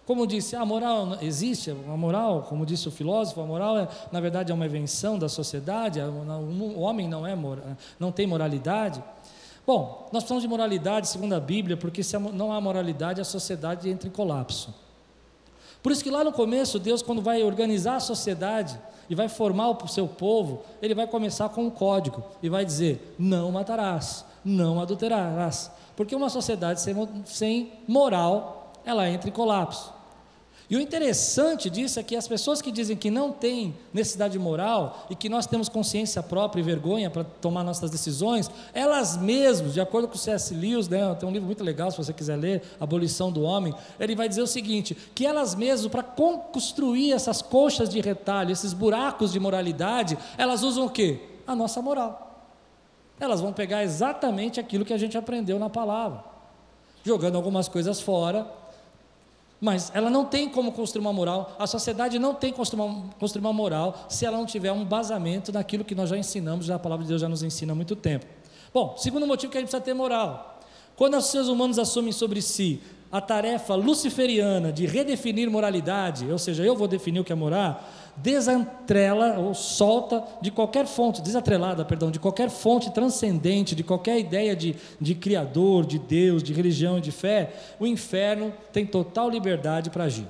[0.06, 4.20] Como disse, a moral existe, a moral, como disse o filósofo, a moral é, na
[4.20, 7.38] verdade é uma invenção da sociedade, o homem não é
[8.00, 9.04] não tem moralidade.
[9.66, 13.90] Bom, nós precisamos de moralidade segundo a Bíblia, porque se não há moralidade, a sociedade
[13.90, 14.74] entra em colapso.
[15.84, 19.70] Por isso que lá no começo, Deus, quando vai organizar a sociedade e vai formar
[19.70, 24.80] o seu povo, ele vai começar com um código e vai dizer: não matarás, não
[24.80, 25.70] adulterarás.
[25.94, 29.94] Porque uma sociedade sem, sem moral ela entra em colapso.
[30.70, 35.06] E o interessante disso é que as pessoas que dizem que não têm necessidade moral
[35.10, 39.82] e que nós temos consciência própria e vergonha para tomar nossas decisões, elas mesmas, de
[39.82, 40.54] acordo com o C.S.
[40.54, 44.16] Lewis, né, tem um livro muito legal se você quiser ler, Abolição do Homem, ele
[44.16, 49.34] vai dizer o seguinte: que elas mesmas, para construir essas coxas de retalho, esses buracos
[49.34, 51.20] de moralidade, elas usam o quê?
[51.46, 52.48] A nossa moral.
[53.20, 56.24] Elas vão pegar exatamente aquilo que a gente aprendeu na palavra,
[57.04, 58.63] jogando algumas coisas fora
[59.64, 63.54] mas ela não tem como construir uma moral, a sociedade não tem como construir uma,
[63.54, 67.06] moral se ela não tiver um basamento naquilo que nós já ensinamos, já a palavra
[67.06, 68.26] de Deus já nos ensina há muito tempo.
[68.74, 70.60] Bom, segundo motivo que a gente precisa ter moral.
[70.98, 76.62] Quando os seres humanos assumem sobre si a tarefa luciferiana de redefinir moralidade, ou seja,
[76.66, 77.82] eu vou definir o que é moral,
[78.18, 84.56] desantrela ou solta de qualquer fonte, desatrelada, perdão, de qualquer fonte transcendente, de qualquer ideia
[84.56, 89.90] de, de Criador, de Deus, de religião e de fé, o inferno tem total liberdade
[89.90, 90.28] para agir.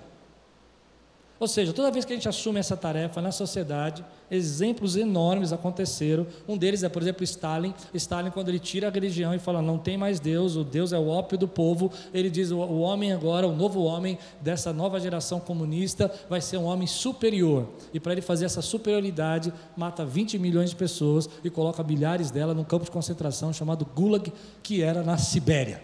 [1.43, 6.25] Ou seja, toda vez que a gente assume essa tarefa na sociedade, exemplos enormes aconteceram.
[6.47, 7.73] Um deles é, por exemplo, Stalin.
[7.93, 10.97] Stalin, quando ele tira a religião e fala não tem mais Deus, o Deus é
[10.97, 15.38] o ópio do povo, ele diz o, homem agora, o novo homem dessa nova geração
[15.38, 17.67] comunista, vai ser um homem superior.
[17.93, 22.56] E para ele fazer essa superioridade, mata 20 milhões de pessoas e coloca milhares delas
[22.56, 24.32] num campo de concentração chamado Gulag,
[24.63, 25.84] que era na Sibéria.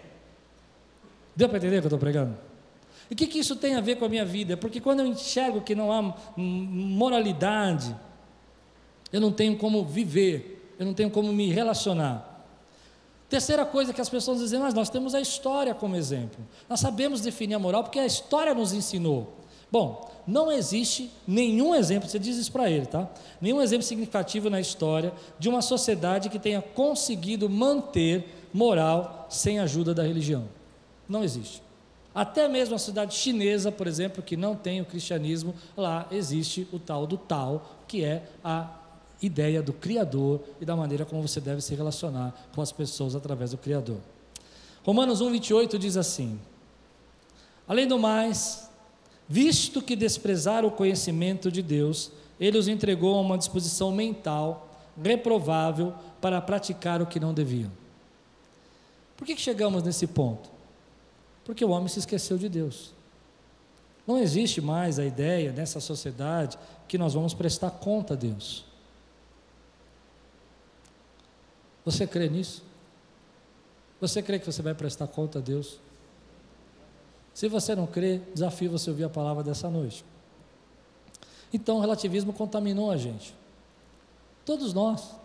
[1.36, 2.49] Deu para entender o que eu estou pregando?
[3.10, 4.56] E o que, que isso tem a ver com a minha vida?
[4.56, 7.96] Porque quando eu enxergo que não há moralidade,
[9.12, 12.46] eu não tenho como viver, eu não tenho como me relacionar.
[13.28, 16.44] Terceira coisa que as pessoas dizem, mas nós temos a história como exemplo.
[16.68, 19.36] Nós sabemos definir a moral porque a história nos ensinou.
[19.72, 23.08] Bom, não existe nenhum exemplo, você diz isso para ele, tá?
[23.40, 29.64] Nenhum exemplo significativo na história de uma sociedade que tenha conseguido manter moral sem a
[29.64, 30.48] ajuda da religião.
[31.08, 31.69] Não existe.
[32.14, 36.80] Até mesmo a cidade chinesa, por exemplo, que não tem o cristianismo, lá existe o
[36.80, 38.70] tal do tal, que é a
[39.22, 43.52] ideia do Criador e da maneira como você deve se relacionar com as pessoas através
[43.52, 44.00] do Criador.
[44.84, 46.40] Romanos 1,28 diz assim:
[47.68, 48.70] Além do mais,
[49.28, 54.68] visto que desprezaram o conhecimento de Deus, ele os entregou a uma disposição mental
[55.02, 57.72] reprovável para praticar o que não deviam.
[59.16, 60.59] Por que, chegamos nesse ponto?
[61.50, 62.94] Porque o homem se esqueceu de Deus.
[64.06, 68.64] Não existe mais a ideia nessa sociedade que nós vamos prestar conta a Deus.
[71.84, 72.62] Você crê nisso?
[74.00, 75.80] Você crê que você vai prestar conta a Deus?
[77.34, 80.06] Se você não crê, desafio você ouvir a palavra dessa noite.
[81.52, 83.34] Então o relativismo contaminou a gente.
[84.46, 85.16] Todos nós.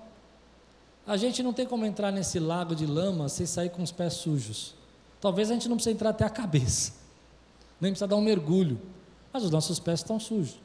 [1.07, 4.15] A gente não tem como entrar nesse lago de lama sem sair com os pés
[4.15, 4.75] sujos.
[5.25, 6.93] Talvez a gente não precise entrar até a cabeça,
[7.81, 8.79] nem precisa dar um mergulho,
[9.33, 10.61] mas os nossos pés estão sujos.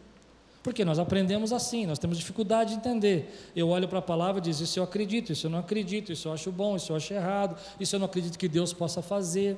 [0.61, 3.51] Porque nós aprendemos assim, nós temos dificuldade de entender.
[3.55, 6.27] Eu olho para a palavra e digo: Isso eu acredito, isso eu não acredito, isso
[6.27, 9.57] eu acho bom, isso eu acho errado, isso eu não acredito que Deus possa fazer.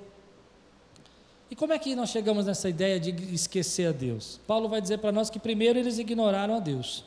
[1.50, 4.40] E como é que nós chegamos nessa ideia de esquecer a Deus?
[4.46, 7.04] Paulo vai dizer para nós que primeiro eles ignoraram a Deus.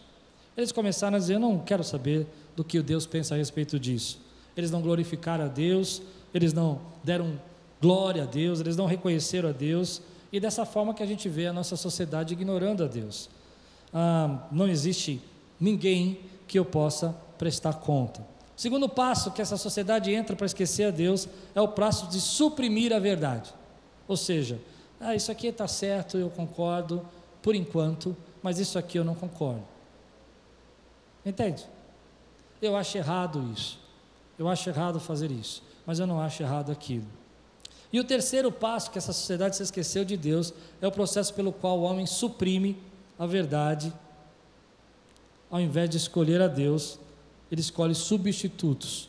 [0.56, 2.26] Eles começaram a dizer: Eu não quero saber
[2.56, 4.18] do que Deus pensa a respeito disso.
[4.56, 6.02] Eles não glorificaram a Deus,
[6.34, 7.38] eles não deram
[7.84, 10.00] glória a Deus, eles não reconheceram a Deus,
[10.32, 13.28] e dessa forma que a gente vê a nossa sociedade ignorando a Deus.
[13.92, 15.20] Ah, não existe
[15.60, 18.22] ninguém que eu possa prestar conta.
[18.56, 22.22] O segundo passo que essa sociedade entra para esquecer a Deus é o passo de
[22.22, 23.52] suprimir a verdade.
[24.08, 24.58] Ou seja,
[24.98, 27.06] ah, isso aqui está certo, eu concordo,
[27.42, 29.62] por enquanto, mas isso aqui eu não concordo.
[31.24, 31.66] Entende?
[32.62, 33.78] Eu acho errado isso.
[34.38, 37.23] Eu acho errado fazer isso, mas eu não acho errado aquilo.
[37.94, 40.52] E o terceiro passo que essa sociedade se esqueceu de Deus
[40.82, 42.76] é o processo pelo qual o homem suprime
[43.16, 43.92] a verdade.
[45.48, 46.98] Ao invés de escolher a Deus,
[47.52, 49.08] ele escolhe substitutos.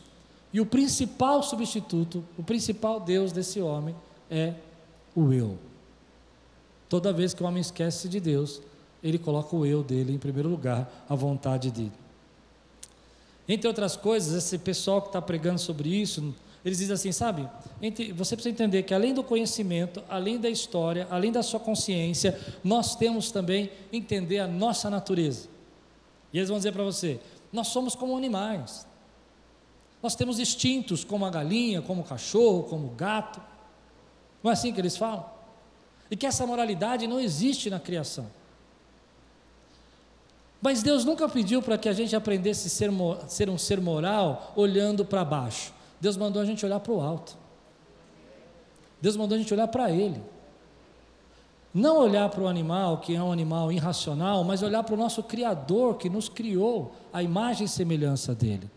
[0.52, 3.92] E o principal substituto, o principal Deus desse homem
[4.30, 4.54] é
[5.16, 5.58] o eu.
[6.88, 8.62] Toda vez que o homem esquece de Deus,
[9.02, 11.90] ele coloca o eu dele em primeiro lugar, a vontade dele.
[13.48, 16.32] Entre outras coisas, esse pessoal que está pregando sobre isso,
[16.66, 17.48] eles dizem assim, sabe?
[18.16, 22.96] Você precisa entender que além do conhecimento, além da história, além da sua consciência, nós
[22.96, 25.48] temos também entender a nossa natureza.
[26.32, 27.20] E eles vão dizer para você:
[27.52, 28.84] nós somos como animais.
[30.02, 33.40] Nós temos instintos como a galinha, como o cachorro, como o gato.
[34.42, 35.24] Não é assim que eles falam?
[36.10, 38.26] E que essa moralidade não existe na criação.
[40.60, 42.90] Mas Deus nunca pediu para que a gente aprendesse a ser,
[43.28, 45.75] ser um ser moral olhando para baixo.
[46.00, 47.36] Deus mandou a gente olhar para o alto.
[49.00, 50.20] Deus mandou a gente olhar para Ele.
[51.72, 55.22] Não olhar para o animal, que é um animal irracional, mas olhar para o nosso
[55.22, 58.70] Criador que nos criou, a imagem e semelhança dele.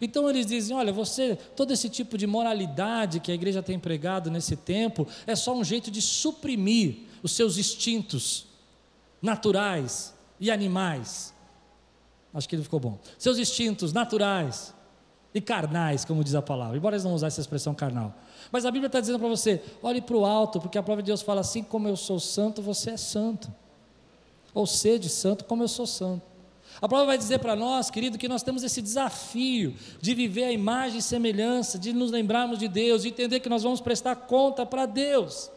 [0.00, 4.30] Então eles dizem: olha, você, todo esse tipo de moralidade que a igreja tem pregado
[4.30, 8.46] nesse tempo é só um jeito de suprimir os seus instintos
[9.20, 11.34] naturais e animais.
[12.32, 12.98] Acho que ele ficou bom.
[13.18, 14.74] Seus instintos naturais
[15.38, 18.14] e carnais, como diz a palavra, embora eles não usem essa expressão carnal.
[18.50, 21.08] Mas a Bíblia está dizendo para você: olhe para o alto, porque a palavra de
[21.08, 23.52] Deus fala assim: como eu sou santo, você é santo.
[24.54, 26.22] Ou sede santo, como eu sou santo.
[26.80, 30.52] A palavra vai dizer para nós, querido, que nós temos esse desafio de viver a
[30.52, 34.66] imagem e semelhança, de nos lembrarmos de Deus, de entender que nós vamos prestar conta
[34.66, 35.50] para Deus.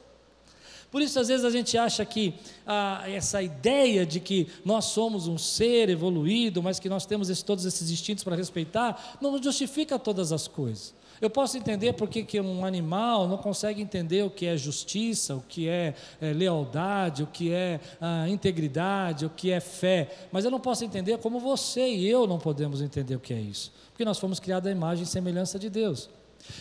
[0.92, 2.34] Por isso, às vezes, a gente acha que
[2.66, 7.46] ah, essa ideia de que nós somos um ser evoluído, mas que nós temos esse,
[7.46, 10.94] todos esses instintos para respeitar, não justifica todas as coisas.
[11.22, 15.42] Eu posso entender porque que um animal não consegue entender o que é justiça, o
[15.42, 20.52] que é, é lealdade, o que é ah, integridade, o que é fé, mas eu
[20.52, 24.06] não posso entender como você e eu não podemos entender o que é isso, porque
[24.06, 26.10] nós fomos criados à imagem e semelhança de Deus.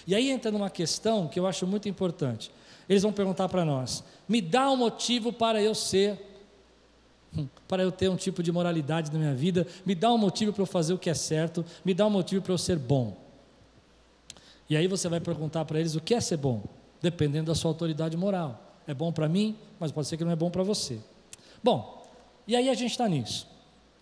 [0.06, 2.50] E aí entra numa questão que eu acho muito importante.
[2.88, 6.18] Eles vão perguntar para nós: me dá um motivo para eu ser,
[7.36, 10.52] hum, para eu ter um tipo de moralidade na minha vida, me dá um motivo
[10.52, 13.16] para eu fazer o que é certo, me dá um motivo para eu ser bom.
[14.70, 16.62] E aí você vai perguntar para eles o que é ser bom,
[17.00, 18.62] dependendo da sua autoridade moral.
[18.86, 20.98] É bom para mim, mas pode ser que não é bom para você.
[21.62, 22.06] Bom,
[22.46, 23.46] e aí a gente está nisso.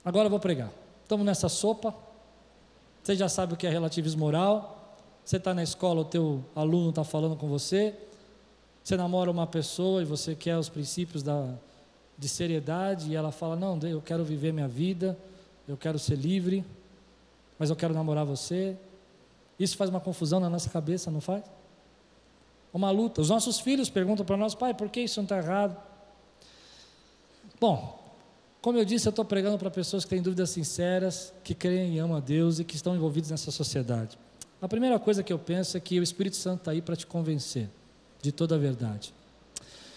[0.04, 0.70] Agora eu vou pregar.
[1.02, 1.94] Estamos nessa sopa.
[3.02, 4.96] Você já sabe o que é relativismo moral.
[5.24, 7.94] Você está na escola, o teu aluno está falando com você.
[8.86, 11.52] Você namora uma pessoa e você quer os princípios da,
[12.16, 15.18] de seriedade e ela fala: Não, eu quero viver minha vida,
[15.66, 16.64] eu quero ser livre,
[17.58, 18.76] mas eu quero namorar você.
[19.58, 21.42] Isso faz uma confusão na nossa cabeça, não faz?
[22.72, 23.20] Uma luta.
[23.20, 25.76] Os nossos filhos perguntam para nós, pai, por que isso não está errado?
[27.58, 28.14] Bom,
[28.62, 31.98] como eu disse, eu estou pregando para pessoas que têm dúvidas sinceras, que creem e
[31.98, 34.16] amam a Deus e que estão envolvidos nessa sociedade.
[34.62, 37.04] A primeira coisa que eu penso é que o Espírito Santo está aí para te
[37.04, 37.68] convencer
[38.26, 39.14] de toda a verdade.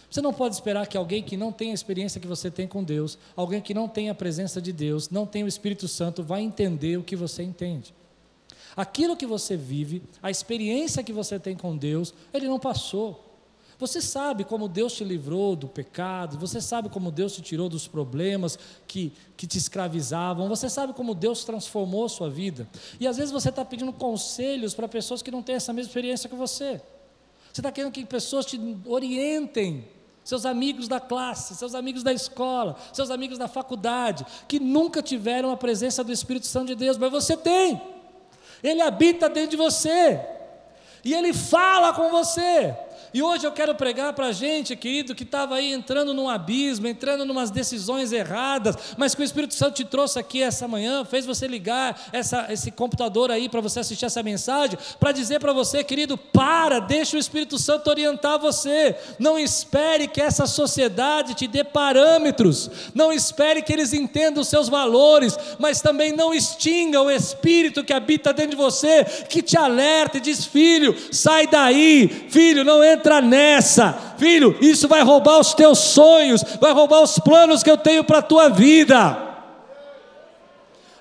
[0.09, 2.83] Você não pode esperar que alguém que não tenha a experiência que você tem com
[2.83, 6.41] Deus, alguém que não tenha a presença de Deus, não tenha o Espírito Santo, vai
[6.41, 7.93] entender o que você entende.
[8.75, 13.25] Aquilo que você vive, a experiência que você tem com Deus, ele não passou.
[13.79, 17.87] Você sabe como Deus te livrou do pecado, você sabe como Deus te tirou dos
[17.87, 22.67] problemas que, que te escravizavam, você sabe como Deus transformou a sua vida.
[22.99, 26.29] E às vezes você está pedindo conselhos para pessoas que não têm essa mesma experiência
[26.29, 26.81] que você.
[27.51, 29.87] Você está querendo que pessoas te orientem,
[30.23, 35.51] seus amigos da classe, seus amigos da escola, seus amigos da faculdade, que nunca tiveram
[35.51, 37.81] a presença do Espírito Santo de Deus, mas você tem.
[38.61, 40.19] Ele habita dentro de você.
[41.03, 42.75] E ele fala com você.
[43.11, 46.87] E hoje eu quero pregar para a gente, querido, que estava aí entrando num abismo,
[46.87, 51.03] entrando em umas decisões erradas, mas que o Espírito Santo te trouxe aqui essa manhã,
[51.03, 55.53] fez você ligar essa, esse computador aí para você assistir essa mensagem, para dizer para
[55.53, 58.95] você, querido, para, deixa o Espírito Santo orientar você.
[59.17, 64.69] Não espere que essa sociedade te dê parâmetros, não espere que eles entendam os seus
[64.69, 70.17] valores, mas também não extinga o Espírito que habita dentro de você, que te alerta
[70.17, 75.53] e diz: filho, sai daí, filho, não entra entra nessa, filho, isso vai roubar os
[75.53, 79.29] teus sonhos, vai roubar os planos que eu tenho para a tua vida.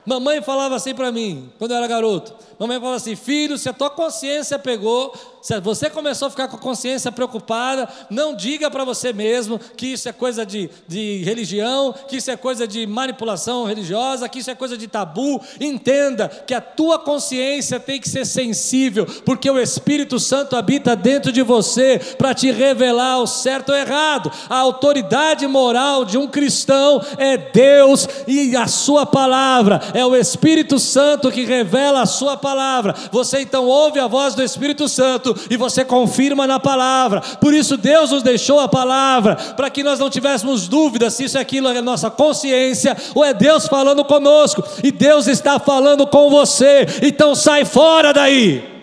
[0.07, 3.75] Mamãe falava assim para mim, quando eu era garoto: Mamãe falava assim: Filho, se a
[3.75, 5.13] tua consciência pegou,
[5.49, 9.87] se você começou a ficar com a consciência preocupada, não diga para você mesmo que
[9.87, 14.51] isso é coisa de, de religião, que isso é coisa de manipulação religiosa, que isso
[14.51, 15.41] é coisa de tabu.
[15.59, 21.33] Entenda que a tua consciência tem que ser sensível, porque o Espírito Santo habita dentro
[21.33, 24.31] de você para te revelar o certo ou errado.
[24.51, 30.79] A autoridade moral de um cristão é Deus e a Sua palavra, é o Espírito
[30.79, 32.95] Santo que revela a Sua palavra.
[33.11, 37.21] Você então ouve a voz do Espírito Santo e você confirma na palavra.
[37.21, 41.39] Por isso Deus nos deixou a palavra, para que nós não tivéssemos dúvidas se isso
[41.39, 44.63] é aquilo é nossa consciência ou é Deus falando conosco.
[44.83, 46.87] E Deus está falando com você.
[47.03, 48.79] Então sai fora daí.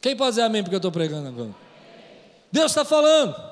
[0.00, 1.50] Quem pode dizer amém porque eu estou pregando agora?
[2.50, 3.51] Deus está falando.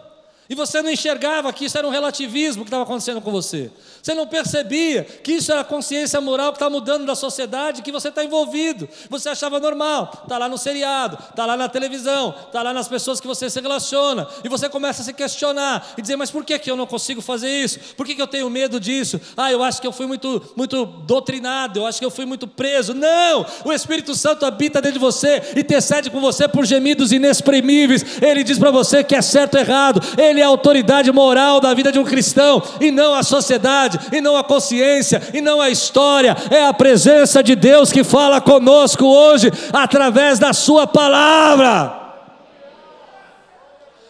[0.50, 3.70] E você não enxergava que isso era um relativismo que estava acontecendo com você.
[4.02, 7.92] Você não percebia que isso era a consciência moral que está mudando da sociedade, que
[7.92, 8.88] você está envolvido.
[9.08, 13.20] Você achava normal, está lá no seriado, está lá na televisão, está lá nas pessoas
[13.20, 14.26] que você se relaciona.
[14.42, 17.22] E você começa a se questionar e dizer: Mas por que, que eu não consigo
[17.22, 17.78] fazer isso?
[17.96, 19.20] Por que, que eu tenho medo disso?
[19.36, 22.48] Ah, eu acho que eu fui muito, muito doutrinado, eu acho que eu fui muito
[22.48, 22.92] preso.
[22.92, 23.46] Não!
[23.64, 28.20] O Espírito Santo habita dentro de você e intercede com você por gemidos inexprimíveis.
[28.20, 30.00] Ele diz para você que é certo ou errado.
[30.18, 33.98] Ele ele é a autoridade moral da vida de um cristão, e não a sociedade,
[34.10, 38.40] e não a consciência, e não a história, é a presença de Deus que fala
[38.40, 41.98] conosco hoje, através da Sua palavra.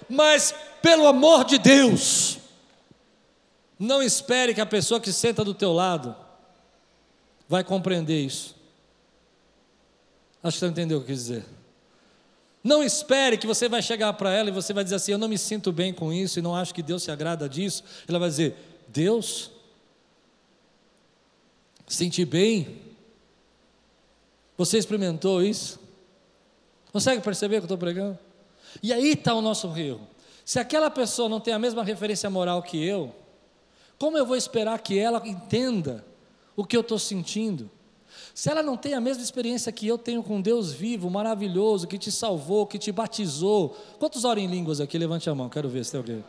[0.09, 2.39] Mas, pelo amor de Deus,
[3.79, 6.15] não espere que a pessoa que senta do teu lado
[7.49, 8.55] vai compreender isso.
[10.43, 11.60] Acho que você entendeu o que eu quis dizer.
[12.63, 15.29] Não espere que você vai chegar para ela e você vai dizer assim: Eu não
[15.29, 17.83] me sinto bem com isso e não acho que Deus se agrada disso.
[18.07, 18.57] Ela vai dizer:
[18.89, 19.51] Deus,
[21.89, 22.79] senti bem.
[24.59, 25.81] Você experimentou isso?
[26.93, 28.19] Consegue perceber que eu estou pregando?
[28.83, 30.07] E aí está o nosso erro.
[30.45, 33.15] Se aquela pessoa não tem a mesma referência moral que eu,
[33.99, 36.05] como eu vou esperar que ela entenda
[36.57, 37.71] o que eu estou sentindo?
[38.41, 41.99] Se ela não tem a mesma experiência que eu tenho com Deus vivo, maravilhoso, que
[41.99, 43.77] te salvou, que te batizou.
[43.99, 44.97] Quantos oram em línguas aqui?
[44.97, 46.25] Levante a mão, quero ver se tem alguém.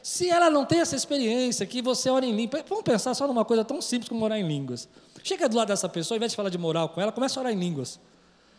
[0.00, 3.44] Se ela não tem essa experiência, que você ora em línguas, vamos pensar só numa
[3.44, 4.88] coisa tão simples como orar em línguas.
[5.24, 7.42] Chega do lado dessa pessoa, ao invés de falar de moral com ela, começa a
[7.42, 7.98] orar em línguas.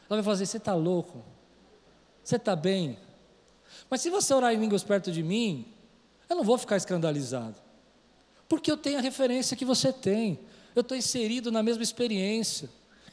[0.10, 1.24] Ela vai fazer: Você está louco?
[2.22, 2.98] Você está bem?
[3.90, 5.66] Mas se você orar em línguas perto de mim,
[6.30, 7.56] eu não vou ficar escandalizado,
[8.50, 10.38] porque eu tenho a referência que você tem,
[10.76, 12.70] eu estou inserido na mesma experiência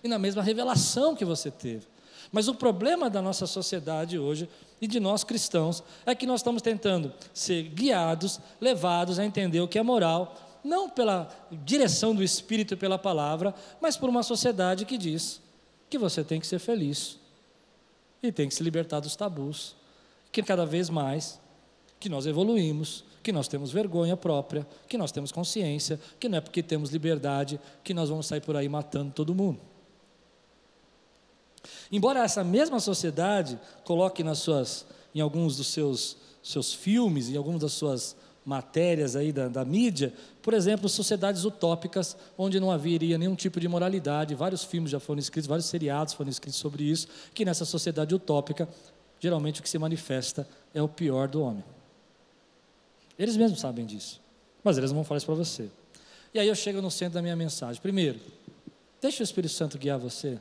[0.06, 1.86] e na mesma revelação que você teve.
[2.32, 4.48] Mas o problema da nossa sociedade hoje
[4.80, 9.68] e de nós cristãos é que nós estamos tentando ser guiados, levados a entender o
[9.68, 11.30] que é moral, não pela
[11.64, 15.40] direção do Espírito e pela palavra, mas por uma sociedade que diz
[15.88, 17.18] que você tem que ser feliz
[18.22, 19.76] e tem que se libertar dos tabus,
[20.32, 21.40] que cada vez mais
[22.00, 26.40] que nós evoluímos, que nós temos vergonha própria, que nós temos consciência, que não é
[26.40, 29.60] porque temos liberdade que nós vamos sair por aí matando todo mundo.
[31.90, 37.60] Embora essa mesma sociedade coloque nas suas, em alguns dos seus, seus filmes, em algumas
[37.60, 43.34] das suas matérias aí da, da mídia, por exemplo, sociedades utópicas, onde não haveria nenhum
[43.34, 47.44] tipo de moralidade, vários filmes já foram escritos, vários seriados foram escritos sobre isso, que
[47.44, 48.68] nessa sociedade utópica,
[49.18, 51.64] geralmente o que se manifesta é o pior do homem.
[53.18, 54.20] Eles mesmos sabem disso,
[54.62, 55.68] mas eles não vão falar isso para você.
[56.32, 57.80] E aí eu chego no centro da minha mensagem.
[57.82, 58.20] Primeiro,
[59.00, 60.38] deixa o Espírito Santo guiar você.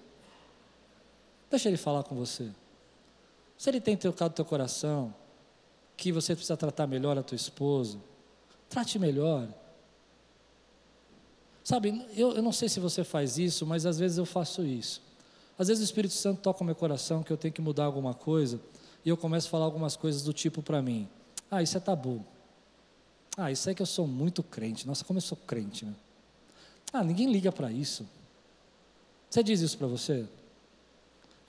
[1.49, 2.49] Deixa ele falar com você.
[3.57, 5.13] Se ele tem tocado teu coração,
[5.95, 7.97] que você precisa tratar melhor a tua esposa,
[8.69, 9.47] trate melhor.
[11.63, 15.01] Sabe, eu, eu não sei se você faz isso, mas às vezes eu faço isso.
[15.57, 18.13] Às vezes o Espírito Santo toca o meu coração que eu tenho que mudar alguma
[18.13, 18.59] coisa,
[19.03, 21.07] e eu começo a falar algumas coisas do tipo para mim:
[21.49, 22.25] Ah, isso é tabu.
[23.37, 24.85] Ah, isso é que eu sou muito crente.
[24.87, 25.93] Nossa, como eu sou crente, né?
[26.91, 28.07] Ah, ninguém liga para isso.
[29.29, 30.25] Você diz isso para você?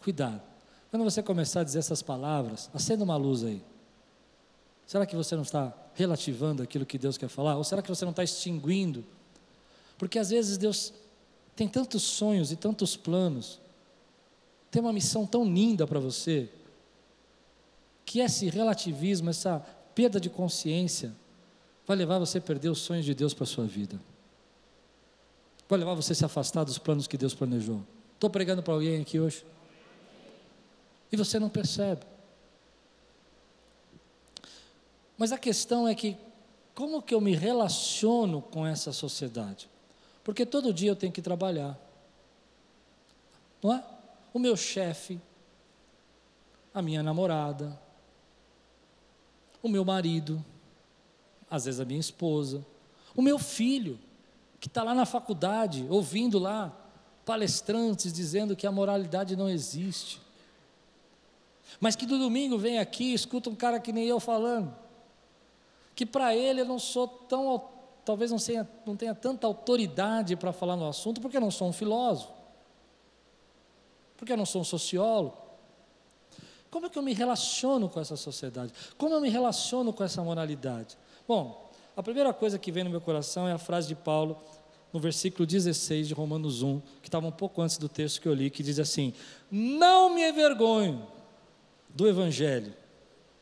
[0.06, 0.40] Cuidado.
[0.88, 3.60] Quando você começar a dizer essas palavras, acenda uma luz aí.
[4.86, 7.56] Será que você não está relativando aquilo que Deus quer falar?
[7.56, 9.04] Ou será que você não está extinguindo?
[9.98, 10.92] Porque às vezes Deus
[11.56, 13.58] tem tantos sonhos e tantos planos,
[14.70, 16.48] tem uma missão tão linda para você,
[18.04, 19.58] que esse relativismo, essa
[19.92, 21.12] perda de consciência,
[21.84, 24.00] vai levar você a perder os sonhos de Deus para a sua vida.
[25.68, 27.82] Vai levar você a se afastar dos planos que Deus planejou.
[28.14, 29.44] Estou pregando para alguém aqui hoje?
[31.10, 32.04] E você não percebe.
[35.16, 36.16] Mas a questão é que,
[36.74, 39.68] como que eu me relaciono com essa sociedade?
[40.22, 41.78] Porque todo dia eu tenho que trabalhar.
[43.62, 43.82] Não é?
[44.34, 45.20] O meu chefe,
[46.74, 47.78] a minha namorada,
[49.62, 50.44] o meu marido,
[51.50, 52.64] às vezes a minha esposa,
[53.14, 53.98] o meu filho,
[54.60, 56.76] que está lá na faculdade, ouvindo lá
[57.24, 60.20] palestrantes dizendo que a moralidade não existe.
[61.80, 64.74] Mas que do domingo vem aqui, escuta um cara que nem eu falando,
[65.94, 67.62] que para ele eu não sou tão,
[68.04, 71.68] talvez não tenha, não tenha tanta autoridade para falar no assunto, porque eu não sou
[71.68, 72.32] um filósofo,
[74.16, 75.36] porque eu não sou um sociólogo.
[76.70, 78.72] Como é que eu me relaciono com essa sociedade?
[78.98, 80.98] Como eu me relaciono com essa moralidade?
[81.26, 84.38] Bom, a primeira coisa que vem no meu coração é a frase de Paulo
[84.92, 88.34] no versículo 16 de Romanos 1, que estava um pouco antes do texto que eu
[88.34, 89.12] li, que diz assim:
[89.50, 91.15] Não me envergonho
[91.96, 92.74] do Evangelho.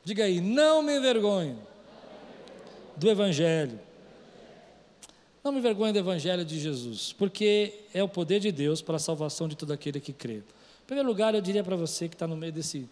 [0.05, 1.59] Diga aí, não me envergonho
[2.97, 3.81] do Evangelho.
[5.43, 9.01] Não me envergonhe do Evangelho de Jesus, porque é o poder de Deus para a
[9.01, 10.37] salvação de todo aquele que crê.
[10.37, 12.89] Em primeiro lugar, eu diria para você que está no meio desse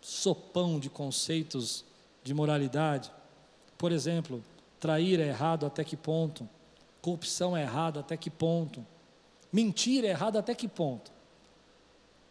[0.00, 1.84] sopão de conceitos
[2.22, 3.12] de moralidade.
[3.76, 4.42] Por exemplo,
[4.80, 6.48] trair é errado até que ponto?
[7.02, 8.84] Corrupção é errado até que ponto?
[9.52, 11.12] Mentir é errado até que ponto?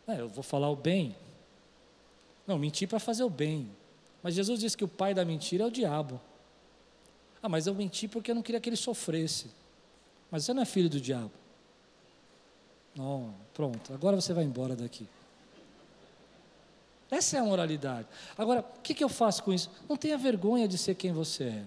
[0.08, 1.16] É, eu vou falar o bem.
[2.46, 3.70] Não, mentir para fazer o bem.
[4.22, 6.20] Mas Jesus disse que o pai da mentira é o diabo.
[7.42, 9.48] Ah, mas eu menti porque eu não queria que ele sofresse.
[10.32, 11.32] Mas você não é filho do diabo.
[12.96, 15.08] Não, pronto, agora você vai embora daqui.
[17.10, 18.08] Essa é a moralidade.
[18.38, 19.70] Agora, o que, que eu faço com isso?
[19.88, 21.64] Não tenha vergonha de ser quem você é.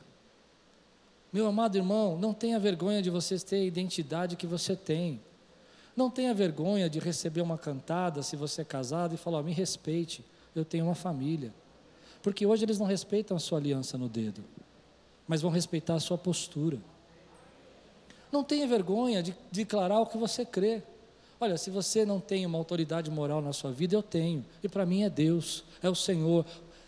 [1.33, 5.21] Meu amado irmão, não tenha vergonha de você ter a identidade que você tem.
[5.95, 9.53] Não tenha vergonha de receber uma cantada se você é casado e falar: oh, me
[9.53, 10.25] respeite,
[10.59, 11.53] eu tenho uma família.
[12.23, 14.43] Porque hoje eles não respeitam a sua aliança no dedo
[15.27, 16.79] mas vão respeitar a sua postura.
[18.31, 20.83] Não tenha vergonha de declarar o que você crê.
[21.41, 24.45] Olha, se você não tem uma autoridade moral na sua vida, eu tenho.
[24.63, 26.45] E para mim é Deus, é o Senhor.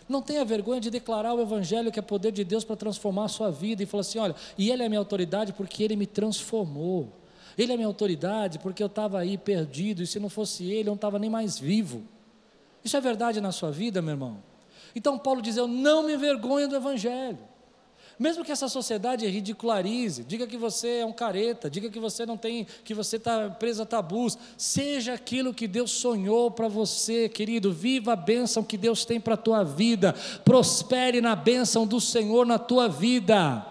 [0.09, 3.29] Não tenha vergonha de declarar o Evangelho que é poder de Deus para transformar a
[3.29, 7.09] sua vida e falar assim: olha, e Ele é minha autoridade porque Ele me transformou.
[7.57, 10.93] Ele é minha autoridade porque eu estava aí perdido e se não fosse Ele, eu
[10.93, 12.03] não estava nem mais vivo.
[12.85, 14.43] Isso é verdade na sua vida, meu irmão?
[14.95, 17.39] Então Paulo diz: eu não me envergonho do Evangelho.
[18.18, 22.37] Mesmo que essa sociedade ridicularize, diga que você é um careta, diga que você não
[22.37, 27.72] tem, que você está preso a tabus, seja aquilo que Deus sonhou para você, querido,
[27.72, 32.45] viva a bênção que Deus tem para a tua vida, prospere na bênção do Senhor
[32.45, 33.64] na tua vida.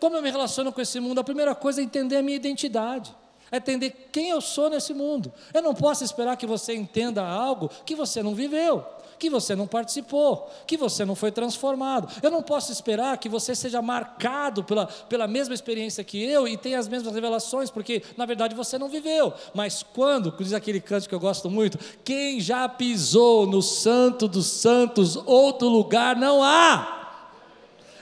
[0.00, 1.18] Como eu me relaciono com esse mundo?
[1.18, 3.14] A primeira coisa é entender a minha identidade
[3.50, 5.32] é entender quem eu sou nesse mundo.
[5.52, 8.84] Eu não posso esperar que você entenda algo que você não viveu
[9.18, 12.08] que você não participou, que você não foi transformado.
[12.22, 16.56] Eu não posso esperar que você seja marcado pela, pela mesma experiência que eu e
[16.56, 19.32] tenha as mesmas revelações, porque na verdade você não viveu.
[19.54, 24.46] Mas quando, diz aquele canto que eu gosto muito, quem já pisou no santo dos
[24.46, 26.95] santos, outro lugar não há.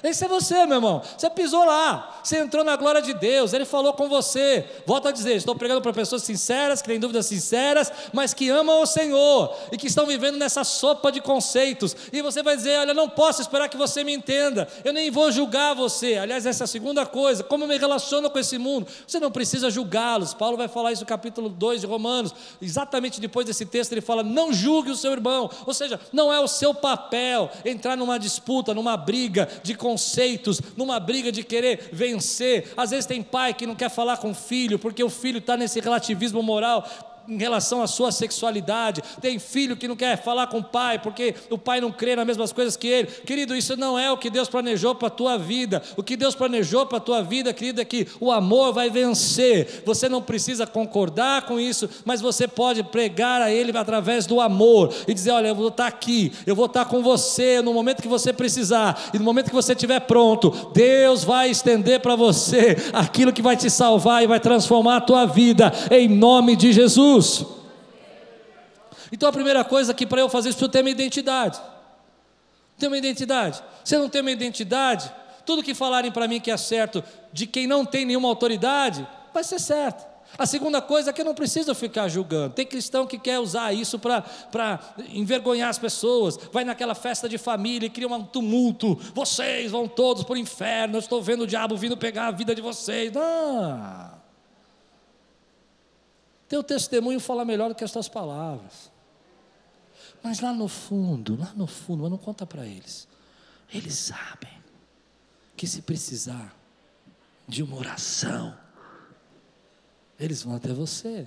[0.04, 1.00] Esse é você, meu irmão.
[1.16, 4.62] Você pisou lá, você entrou na glória de Deus, Ele falou com você.
[4.84, 8.82] Volto a dizer, estou pregando para pessoas sinceras, que têm dúvidas sinceras, mas que amam
[8.82, 11.96] o Senhor e que estão vivendo nessa sopa de conceitos.
[12.12, 15.32] E você vai dizer: Olha, não posso esperar que você me entenda, eu nem vou
[15.32, 16.18] julgar você.
[16.18, 18.86] Aliás, essa é a segunda coisa, como eu me relaciono com esse mundo.
[19.06, 20.34] Você não precisa julgá-los.
[20.34, 24.22] Paulo vai falar isso no capítulo 2 de Romanos, exatamente depois desse texto, ele fala:
[24.22, 25.50] Não julgue o seu irmão.
[25.64, 30.60] Ou seja, não é o seu papel entrar numa disputa, numa briga de conceitos conceitos,
[30.76, 32.72] numa briga de querer vencer.
[32.76, 35.56] Às vezes tem pai que não quer falar com o filho, porque o filho está
[35.56, 36.84] nesse relativismo moral
[37.28, 39.02] em relação à sua sexualidade.
[39.20, 42.26] Tem filho que não quer falar com o pai porque o pai não crê nas
[42.26, 43.06] mesmas coisas que ele.
[43.06, 45.82] Querido, isso não é o que Deus planejou para a tua vida.
[45.96, 49.82] O que Deus planejou para a tua vida, querido, é que o amor vai vencer.
[49.84, 54.92] Você não precisa concordar com isso, mas você pode pregar a Ele através do amor
[55.06, 58.08] e dizer: Olha, eu vou estar aqui, eu vou estar com você no momento que
[58.08, 60.70] você precisar e no momento que você estiver pronto.
[60.72, 65.26] Deus vai estender para você aquilo que vai te salvar e vai transformar a tua
[65.26, 67.13] vida, em nome de Jesus.
[67.14, 67.46] Jesus.
[69.12, 71.60] Então a primeira coisa que para eu fazer isso, eu ter uma identidade.
[72.78, 73.62] Ter uma identidade.
[73.84, 75.10] Se eu não tenho uma identidade,
[75.46, 79.44] tudo que falarem para mim que é certo, de quem não tem nenhuma autoridade, vai
[79.44, 80.14] ser certo.
[80.36, 82.54] A segunda coisa é que eu não preciso ficar julgando.
[82.54, 86.36] Tem cristão que quer usar isso para envergonhar as pessoas.
[86.50, 88.98] Vai naquela festa de família e cria um tumulto.
[89.14, 90.96] Vocês vão todos para o inferno.
[90.96, 93.12] Eu estou vendo o diabo vindo pegar a vida de vocês.
[93.12, 94.13] Não.
[96.54, 98.88] Teu testemunho fala melhor do que as tuas palavras.
[100.22, 103.08] Mas lá no fundo, lá no fundo, mas não conta para eles.
[103.72, 104.62] Eles sabem
[105.56, 106.56] que se precisar
[107.48, 108.56] de uma oração,
[110.16, 111.26] eles vão até você.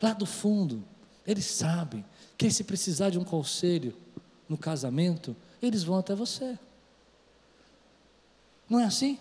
[0.00, 0.82] Lá do fundo,
[1.26, 2.02] eles sabem
[2.38, 3.94] que se precisar de um conselho
[4.48, 6.58] no casamento, eles vão até você.
[8.70, 9.18] Não é assim?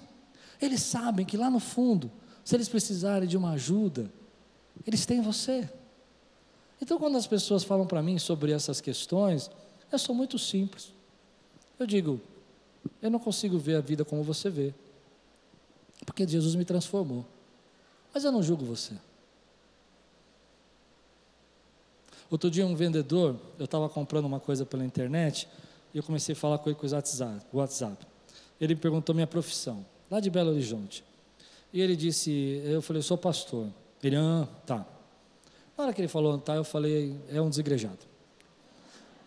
[0.61, 2.09] Eles sabem que lá no fundo,
[2.43, 4.11] se eles precisarem de uma ajuda,
[4.85, 5.69] eles têm você.
[6.81, 9.49] Então, quando as pessoas falam para mim sobre essas questões,
[9.91, 10.91] eu sou muito simples.
[11.77, 12.19] Eu digo,
[13.01, 14.73] eu não consigo ver a vida como você vê,
[16.05, 17.25] porque Jesus me transformou.
[18.13, 18.95] Mas eu não julgo você.
[22.29, 25.47] Outro dia, um vendedor, eu estava comprando uma coisa pela internet,
[25.93, 28.07] e eu comecei a falar com ele com o WhatsApp.
[28.59, 31.03] Ele me perguntou minha profissão, lá de Belo Horizonte.
[31.73, 33.67] E ele disse, eu falei, sou pastor.
[34.03, 34.85] Ele, ah, tá.
[35.77, 38.11] Na hora que ele falou, tá, eu falei, é um desigrejado.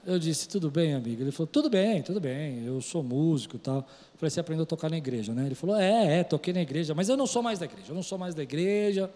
[0.07, 1.23] Eu disse, tudo bem, amigo?
[1.23, 3.79] Ele falou, tudo bem, tudo bem, eu sou músico e tal.
[3.79, 5.47] Eu falei, você aprendeu a tocar na igreja, né?
[5.47, 7.95] Ele falou, é, é, toquei na igreja, mas eu não sou mais da igreja, eu
[7.95, 9.11] não sou mais da igreja.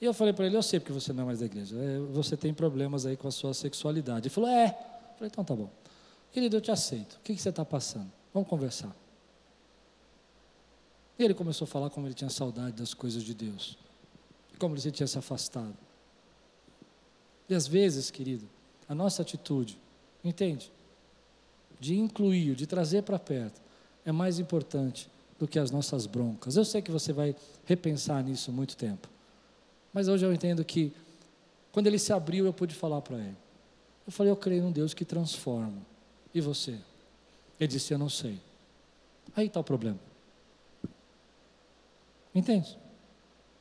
[0.00, 1.98] E eu falei para ele, eu sei porque você não é mais da igreja, é,
[2.12, 4.26] você tem problemas aí com a sua sexualidade.
[4.26, 4.66] Ele falou, é.
[4.66, 5.70] Eu falei, então tá bom.
[6.32, 8.10] Querido, eu te aceito, o que, que você está passando?
[8.34, 8.94] Vamos conversar.
[11.18, 13.76] E ele começou a falar como ele tinha saudade das coisas de Deus,
[14.58, 15.76] como ele tinha se afastado.
[17.48, 18.48] E às vezes, querido,
[18.88, 19.78] a nossa atitude,
[20.22, 20.70] entende?
[21.80, 23.60] De incluir, de trazer para perto,
[24.04, 26.56] é mais importante do que as nossas broncas.
[26.56, 29.08] Eu sei que você vai repensar nisso muito tempo.
[29.92, 30.92] Mas hoje eu entendo que,
[31.72, 33.36] quando ele se abriu, eu pude falar para ele.
[34.06, 35.82] Eu falei, eu creio num Deus que transforma.
[36.34, 36.78] E você?
[37.58, 38.40] Ele disse, eu não sei.
[39.34, 40.07] Aí está o problema.
[42.34, 42.78] Entende?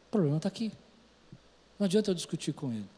[0.08, 0.72] O problema está aqui.
[1.80, 2.90] Não adianta eu discutir com ele.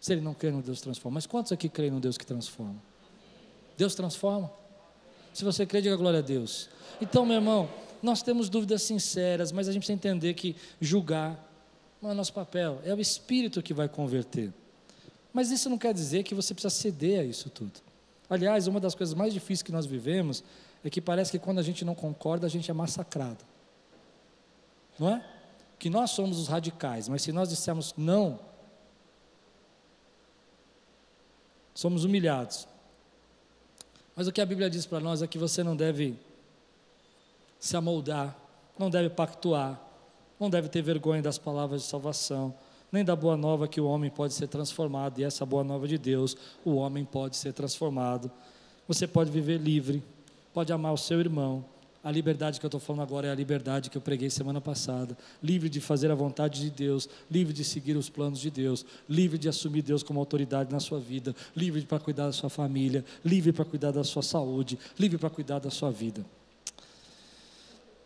[0.00, 1.14] Se ele não crê no Deus transforma.
[1.14, 2.76] Mas quantos aqui creem no Deus que transforma?
[3.76, 4.50] Deus transforma.
[5.32, 6.68] Se você crê, diga glória a Deus.
[7.00, 7.68] Então, meu irmão,
[8.02, 11.44] nós temos dúvidas sinceras, mas a gente precisa entender que julgar
[12.00, 14.52] não é nosso papel, é o Espírito que vai converter.
[15.32, 17.80] Mas isso não quer dizer que você precisa ceder a isso tudo.
[18.30, 20.44] Aliás, uma das coisas mais difíceis que nós vivemos
[20.84, 23.44] é que parece que quando a gente não concorda, a gente é massacrado.
[24.98, 25.24] Não é?
[25.78, 28.40] Que nós somos os radicais, mas se nós dissermos não,
[31.72, 32.66] somos humilhados.
[34.16, 36.18] Mas o que a Bíblia diz para nós é que você não deve
[37.60, 38.36] se amoldar,
[38.76, 39.80] não deve pactuar,
[40.40, 42.52] não deve ter vergonha das palavras de salvação,
[42.90, 45.98] nem da boa nova que o homem pode ser transformado, e essa boa nova de
[45.98, 48.30] Deus, o homem pode ser transformado.
[48.88, 50.02] Você pode viver livre,
[50.52, 51.64] pode amar o seu irmão,
[52.02, 55.18] a liberdade que eu estou falando agora é a liberdade que eu preguei semana passada.
[55.42, 59.36] Livre de fazer a vontade de Deus, livre de seguir os planos de Deus, livre
[59.36, 63.52] de assumir Deus como autoridade na sua vida, livre para cuidar da sua família, livre
[63.52, 66.24] para cuidar da sua saúde, livre para cuidar da sua vida.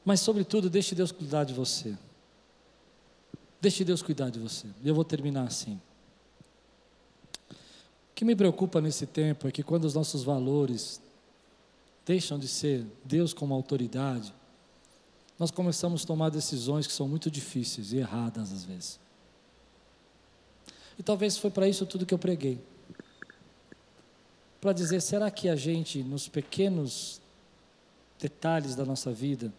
[0.05, 1.97] Mas, sobretudo, deixe Deus cuidar de você.
[3.61, 4.67] Deixe Deus cuidar de você.
[4.83, 5.81] E eu vou terminar assim.
[7.51, 11.01] O que me preocupa nesse tempo é que quando os nossos valores
[12.05, 14.35] deixam de ser Deus como autoridade,
[15.39, 19.01] nós começamos a tomar decisões que são muito difíceis e erradas às vezes.
[20.99, 22.61] E talvez foi para isso tudo que eu preguei.
[24.61, 27.21] Para dizer, será que a gente, nos pequenos
[28.21, 29.53] detalhes da nossa vida,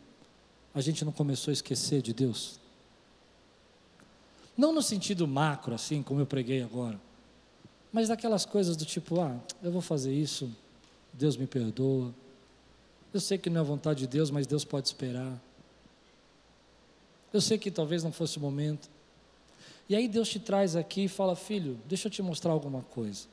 [0.74, 2.60] a gente não começou a esquecer de Deus?
[4.56, 7.00] Não no sentido macro, assim como eu preguei agora,
[7.92, 10.50] mas daquelas coisas do tipo, ah, eu vou fazer isso,
[11.12, 12.14] Deus me perdoa,
[13.14, 15.40] eu sei que não é vontade de Deus, mas Deus pode esperar.
[17.32, 18.90] Eu sei que talvez não fosse o momento.
[19.88, 23.28] E aí Deus te traz aqui e fala: Filho, deixa eu te mostrar alguma coisa.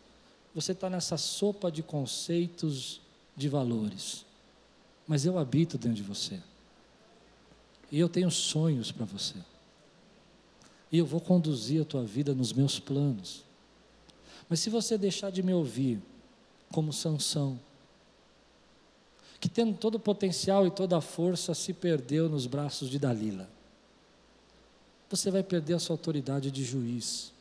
[0.54, 3.00] Você está nessa sopa de conceitos,
[3.36, 4.24] de valores.
[5.06, 6.40] Mas eu habito dentro de você.
[7.90, 9.36] E eu tenho sonhos para você.
[10.92, 13.44] E eu vou conduzir a tua vida nos meus planos.
[14.48, 16.00] Mas se você deixar de me ouvir,
[16.72, 17.58] como Sansão,
[19.41, 23.49] que tendo todo o potencial e toda a força, se perdeu nos braços de Dalila.
[25.09, 27.32] Você vai perder a sua autoridade de juiz.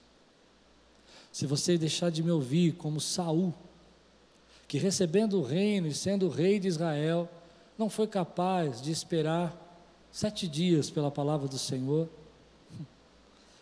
[1.32, 3.54] Se você deixar de me ouvir como Saul,
[4.68, 7.30] que recebendo o reino e sendo rei de Israel,
[7.78, 9.54] não foi capaz de esperar
[10.12, 12.08] sete dias pela palavra do Senhor,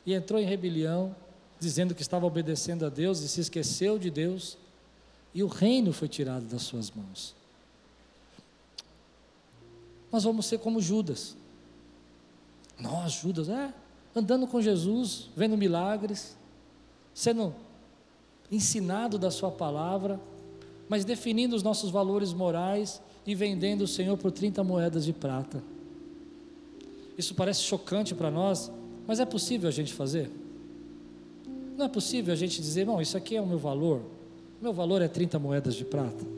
[0.06, 1.14] e entrou em rebelião,
[1.60, 4.58] dizendo que estava obedecendo a Deus e se esqueceu de Deus,
[5.34, 7.37] e o reino foi tirado das suas mãos
[10.12, 11.36] nós vamos ser como Judas.
[12.80, 13.74] Nós, Judas, é,
[14.16, 16.38] andando com Jesus, vendo milagres,
[17.14, 17.54] sendo
[18.52, 20.20] ensinado da Sua palavra,
[20.88, 25.62] mas definindo os nossos valores morais e vendendo o Senhor por 30 moedas de prata.
[27.18, 28.72] Isso parece chocante para nós,
[29.06, 30.32] mas é possível a gente fazer?
[31.76, 34.02] Não é possível a gente dizer, não, isso aqui é o meu valor,
[34.62, 36.37] meu valor é 30 moedas de prata.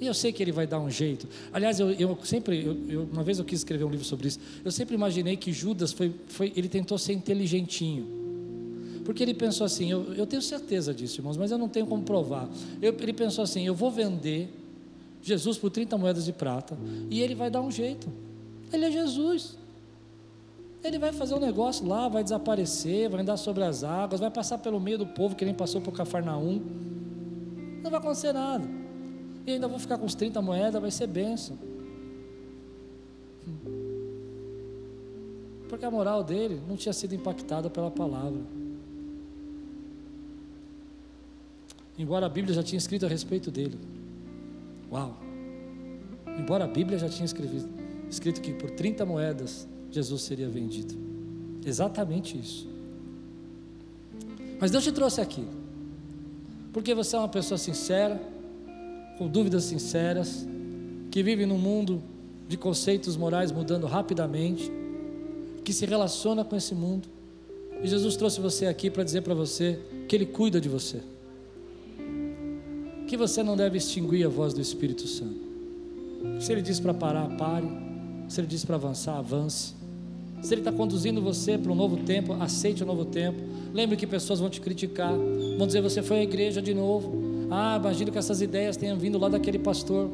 [0.00, 1.26] E eu sei que ele vai dar um jeito.
[1.52, 4.38] Aliás, eu, eu sempre, eu, eu, uma vez eu quis escrever um livro sobre isso.
[4.64, 8.06] Eu sempre imaginei que Judas foi, foi ele tentou ser inteligentinho.
[9.04, 12.02] Porque ele pensou assim, eu, eu tenho certeza disso, irmãos, mas eu não tenho como
[12.02, 12.48] provar.
[12.82, 14.52] Ele pensou assim, eu vou vender
[15.22, 16.76] Jesus por 30 moedas de prata
[17.08, 18.12] e ele vai dar um jeito.
[18.72, 19.56] Ele é Jesus.
[20.84, 24.58] Ele vai fazer um negócio lá, vai desaparecer, vai andar sobre as águas, vai passar
[24.58, 26.60] pelo meio do povo que nem passou por Cafarnaum.
[27.82, 28.85] Não vai acontecer nada
[29.46, 31.56] e ainda vou ficar com os 30 moedas, vai ser benção.
[35.68, 38.40] Porque a moral dele não tinha sido impactada pela palavra.
[41.98, 43.78] embora a Bíblia já tinha escrito a respeito dele.
[44.90, 45.16] Uau!
[46.38, 47.68] Embora a Bíblia já tinha escrito,
[48.10, 50.94] escrito que por 30 moedas Jesus seria vendido.
[51.64, 52.68] Exatamente isso.
[54.60, 55.44] Mas Deus te trouxe aqui,
[56.72, 58.20] porque você é uma pessoa sincera,
[59.16, 60.46] com dúvidas sinceras,
[61.10, 62.02] que vive num mundo
[62.48, 64.70] de conceitos morais mudando rapidamente,
[65.64, 67.08] que se relaciona com esse mundo.
[67.82, 71.00] E Jesus trouxe você aqui para dizer para você que Ele cuida de você,
[73.06, 75.46] que você não deve extinguir a voz do Espírito Santo.
[76.40, 77.66] Se Ele diz para parar, pare.
[78.28, 79.74] Se Ele diz para avançar, avance.
[80.42, 83.40] Se Ele está conduzindo você para um novo tempo, aceite o um novo tempo.
[83.72, 85.12] Lembre que pessoas vão te criticar,
[85.56, 87.25] vão dizer você foi à igreja de novo.
[87.50, 90.10] Ah, imagino que essas ideias tenham vindo lá daquele pastor.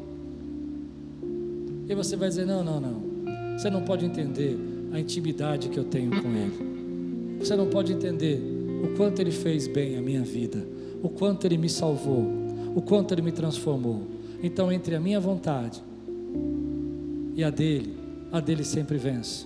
[1.87, 3.57] E você vai dizer: não, não, não.
[3.57, 4.57] Você não pode entender
[4.91, 7.37] a intimidade que eu tenho com Ele.
[7.39, 8.39] Você não pode entender
[8.83, 10.65] o quanto Ele fez bem a minha vida,
[11.01, 12.25] o quanto Ele me salvou,
[12.75, 14.03] o quanto Ele me transformou.
[14.41, 15.81] Então, entre a minha vontade
[17.35, 17.95] e a dele,
[18.31, 19.45] a dele sempre vence.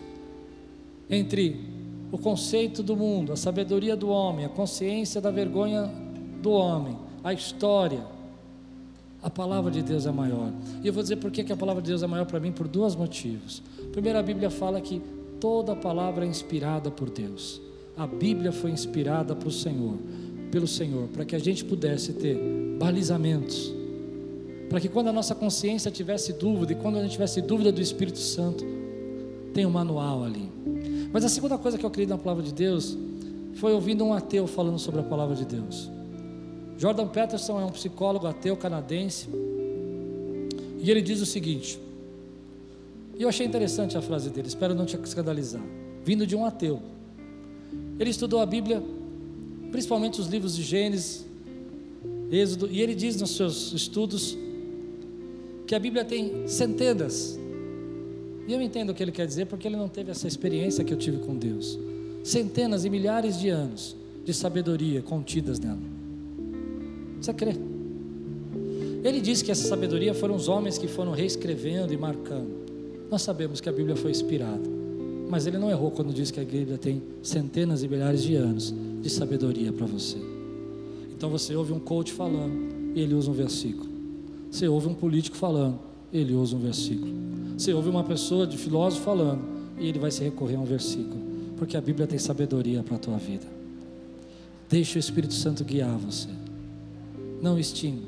[1.10, 1.56] Entre
[2.12, 5.90] o conceito do mundo, a sabedoria do homem, a consciência da vergonha
[6.42, 6.98] do homem,
[7.28, 8.06] a história,
[9.22, 10.50] a palavra de Deus é maior.
[10.82, 12.70] E eu vou dizer por que a palavra de Deus é maior para mim por
[12.70, 13.62] dois motivos.
[13.92, 15.02] Primeiro, a Bíblia fala que
[15.38, 17.62] toda palavra é inspirada por Deus.
[17.98, 19.98] A Bíblia foi inspirada para o Senhor,
[20.50, 22.40] pelo Senhor, para que a gente pudesse ter
[22.80, 23.74] balizamentos,
[24.70, 27.82] para que quando a nossa consciência tivesse dúvida e quando a gente tivesse dúvida do
[27.82, 28.64] Espírito Santo,
[29.54, 30.50] tem um manual ali.
[31.12, 32.98] Mas a segunda coisa que eu criei na palavra de Deus
[33.56, 35.97] foi ouvindo um ateu falando sobre a palavra de Deus.
[36.78, 39.28] Jordan Peterson é um psicólogo ateu canadense
[40.80, 41.80] e ele diz o seguinte.
[43.18, 45.64] E eu achei interessante a frase dele, espero não te escandalizar.
[46.04, 46.80] Vindo de um ateu.
[48.00, 48.82] Ele estudou a Bíblia,
[49.72, 51.26] principalmente os livros de Gênesis,
[52.32, 54.38] Êxodo, e ele diz nos seus estudos
[55.66, 57.40] que a Bíblia tem centenas.
[58.48, 60.94] E eu entendo o que ele quer dizer, porque ele não teve essa experiência que
[60.94, 61.78] eu tive com Deus.
[62.24, 65.97] Centenas e milhares de anos de sabedoria contidas nela.
[67.22, 67.56] Você crê?
[69.04, 72.50] Ele diz que essa sabedoria foram os homens que foram reescrevendo e marcando.
[73.10, 74.70] Nós sabemos que a Bíblia foi inspirada,
[75.30, 78.74] mas ele não errou quando diz que a Bíblia tem centenas e milhares de anos
[79.02, 80.18] de sabedoria para você.
[81.16, 83.90] Então você ouve um coach falando e ele usa um versículo.
[84.52, 85.80] Você ouve um político falando,
[86.12, 87.12] ele usa um versículo.
[87.58, 89.42] Você ouve uma pessoa de filósofo falando,
[89.80, 91.20] e ele vai se recorrer a um versículo,
[91.56, 93.46] porque a Bíblia tem sabedoria para a tua vida.
[94.70, 96.30] Deixe o Espírito Santo guiar você.
[97.42, 98.04] Não extinga.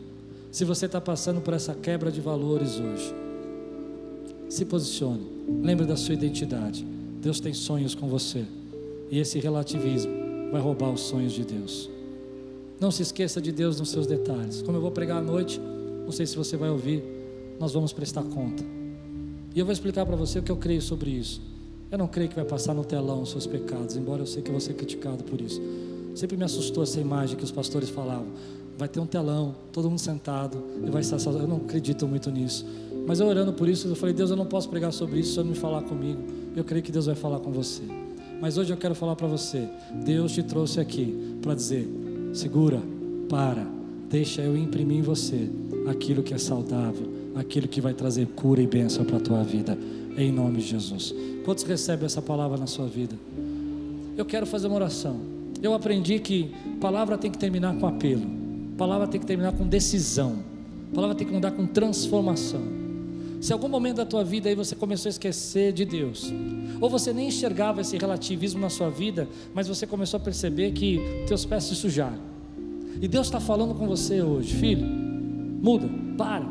[0.51, 3.13] Se você está passando por essa quebra de valores hoje,
[4.49, 5.21] se posicione.
[5.61, 6.85] Lembre da sua identidade.
[7.21, 8.45] Deus tem sonhos com você.
[9.11, 10.11] E esse relativismo
[10.51, 11.89] vai roubar os sonhos de Deus.
[12.79, 14.61] Não se esqueça de Deus nos seus detalhes.
[14.61, 15.59] Como eu vou pregar à noite,
[16.03, 17.03] não sei se você vai ouvir,
[17.59, 18.63] nós vamos prestar conta.
[19.53, 21.41] E eu vou explicar para você o que eu creio sobre isso.
[21.91, 24.49] Eu não creio que vai passar no telão os seus pecados, embora eu sei que
[24.49, 25.61] eu vou ser criticado por isso.
[26.15, 28.27] Sempre me assustou essa imagem que os pastores falavam.
[28.79, 31.17] Vai ter um telão, todo mundo sentado, e vai estar.
[31.31, 32.65] Eu não acredito muito nisso.
[33.05, 35.43] Mas eu orando por isso, eu falei, Deus, eu não posso pregar sobre isso se
[35.43, 36.21] me falar comigo.
[36.55, 37.83] Eu creio que Deus vai falar com você.
[38.39, 39.67] Mas hoje eu quero falar para você.
[40.05, 41.89] Deus te trouxe aqui para dizer:
[42.31, 42.81] segura,
[43.27, 43.67] para,
[44.09, 45.49] deixa eu imprimir em você
[45.89, 47.05] aquilo que é saudável,
[47.35, 49.77] aquilo que vai trazer cura e bênção para a tua vida,
[50.17, 51.13] em nome de Jesus.
[51.43, 53.17] Quantos recebem essa palavra na sua vida?
[54.15, 55.19] Eu quero fazer uma oração.
[55.61, 56.49] Eu aprendi que
[56.79, 58.38] palavra tem que terminar com apelo,
[58.79, 60.37] palavra tem que terminar com decisão,
[60.95, 62.61] palavra tem que mudar com transformação.
[63.41, 66.33] Se algum momento da tua vida aí você começou a esquecer de Deus,
[66.79, 70.97] ou você nem enxergava esse relativismo na sua vida, mas você começou a perceber que
[71.27, 72.19] teus pés se sujaram.
[73.01, 76.45] E Deus está falando com você hoje, filho, muda, para,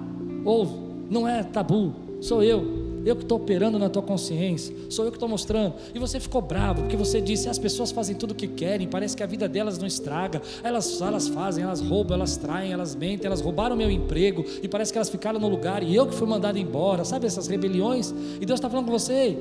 [0.45, 0.75] ouve,
[1.11, 2.78] não é tabu, sou eu,
[3.09, 5.75] eu que estou operando na tua consciência, sou eu que estou mostrando.
[5.95, 9.17] E você ficou bravo porque você disse: as pessoas fazem tudo o que querem, parece
[9.17, 10.43] que a vida delas não estraga.
[10.63, 14.93] Elas, elas fazem, elas roubam, elas traem, elas mentem, elas roubaram meu emprego e parece
[14.93, 17.05] que elas ficaram no lugar e eu que fui mandado embora.
[17.05, 18.15] Sabe essas rebeliões?
[18.41, 19.37] E Deus está falando com você: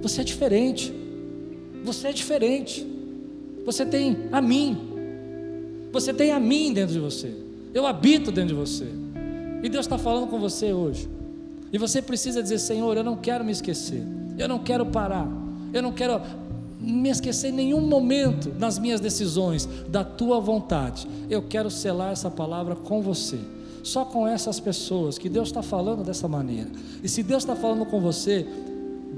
[0.00, 0.92] você é diferente,
[1.84, 2.86] você é diferente.
[3.64, 4.78] Você tem a mim,
[5.92, 7.30] você tem a mim dentro de você.
[7.74, 8.86] Eu habito dentro de você.
[9.62, 11.17] E Deus está falando com você hoje.
[11.72, 14.02] E você precisa dizer: Senhor, eu não quero me esquecer.
[14.38, 15.28] Eu não quero parar.
[15.72, 16.20] Eu não quero
[16.80, 21.06] me esquecer em nenhum momento nas minhas decisões da tua vontade.
[21.28, 23.38] Eu quero selar essa palavra com você.
[23.82, 26.70] Só com essas pessoas que Deus está falando dessa maneira.
[27.02, 28.46] E se Deus está falando com você,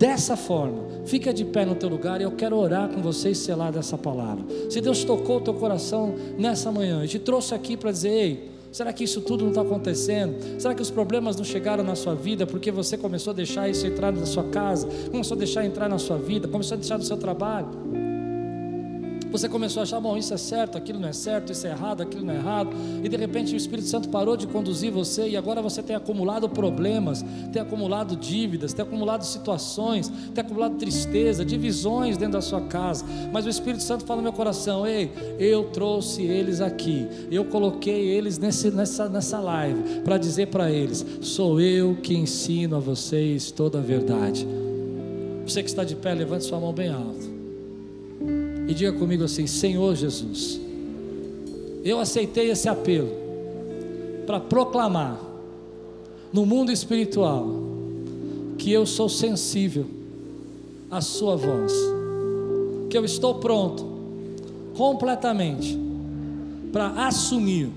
[0.01, 0.83] dessa forma.
[1.05, 3.99] Fica de pé no teu lugar e eu quero orar com você e selar dessa
[3.99, 4.43] palavra.
[4.71, 8.51] Se Deus tocou o teu coração nessa manhã e te trouxe aqui para dizer, ei,
[8.73, 10.61] Será que isso tudo não está acontecendo?
[10.61, 13.87] Será que os problemas não chegaram na sua vida porque você começou a deixar isso
[13.87, 17.05] entrar na sua casa, começou a deixar entrar na sua vida, começou a deixar no
[17.05, 18.00] seu trabalho?
[19.31, 22.03] Você começou a achar, bom, isso é certo, aquilo não é certo, isso é errado,
[22.03, 22.71] aquilo não é errado,
[23.03, 26.49] e de repente o Espírito Santo parou de conduzir você e agora você tem acumulado
[26.49, 33.05] problemas, tem acumulado dívidas, tem acumulado situações, tem acumulado tristeza, divisões dentro da sua casa.
[33.33, 38.09] Mas o Espírito Santo fala no meu coração: ei, eu trouxe eles aqui, eu coloquei
[38.09, 43.53] eles nesse, nessa, nessa live para dizer para eles: sou eu que ensino a vocês
[43.53, 44.47] toda a verdade.
[45.47, 47.30] Você que está de pé, levante sua mão bem alto
[48.71, 50.61] e diga comigo assim: Senhor Jesus,
[51.85, 53.11] eu aceitei esse apelo
[54.25, 55.21] para proclamar
[56.33, 57.49] no mundo espiritual
[58.57, 59.87] que eu sou sensível
[60.89, 61.73] à Sua voz,
[62.89, 63.85] que eu estou pronto
[64.77, 65.77] completamente
[66.73, 67.71] para assumir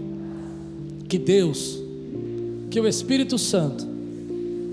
[1.10, 1.82] que Deus,
[2.70, 3.84] que o Espírito Santo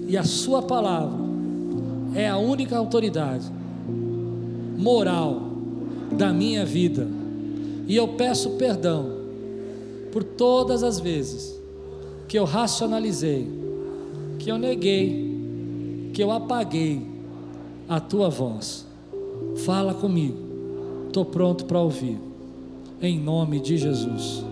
[0.07, 1.19] e a Sua palavra
[2.15, 3.47] é a única autoridade
[4.77, 5.50] moral
[6.13, 7.07] da minha vida.
[7.87, 9.21] E eu peço perdão
[10.13, 11.59] por todas as vezes
[12.29, 13.49] que eu racionalizei,
[14.39, 17.07] que eu neguei, que eu apaguei
[17.89, 18.87] a tua voz.
[19.65, 20.39] Fala comigo,
[21.09, 22.19] estou pronto para ouvir,
[23.03, 24.45] em nome de Jesus.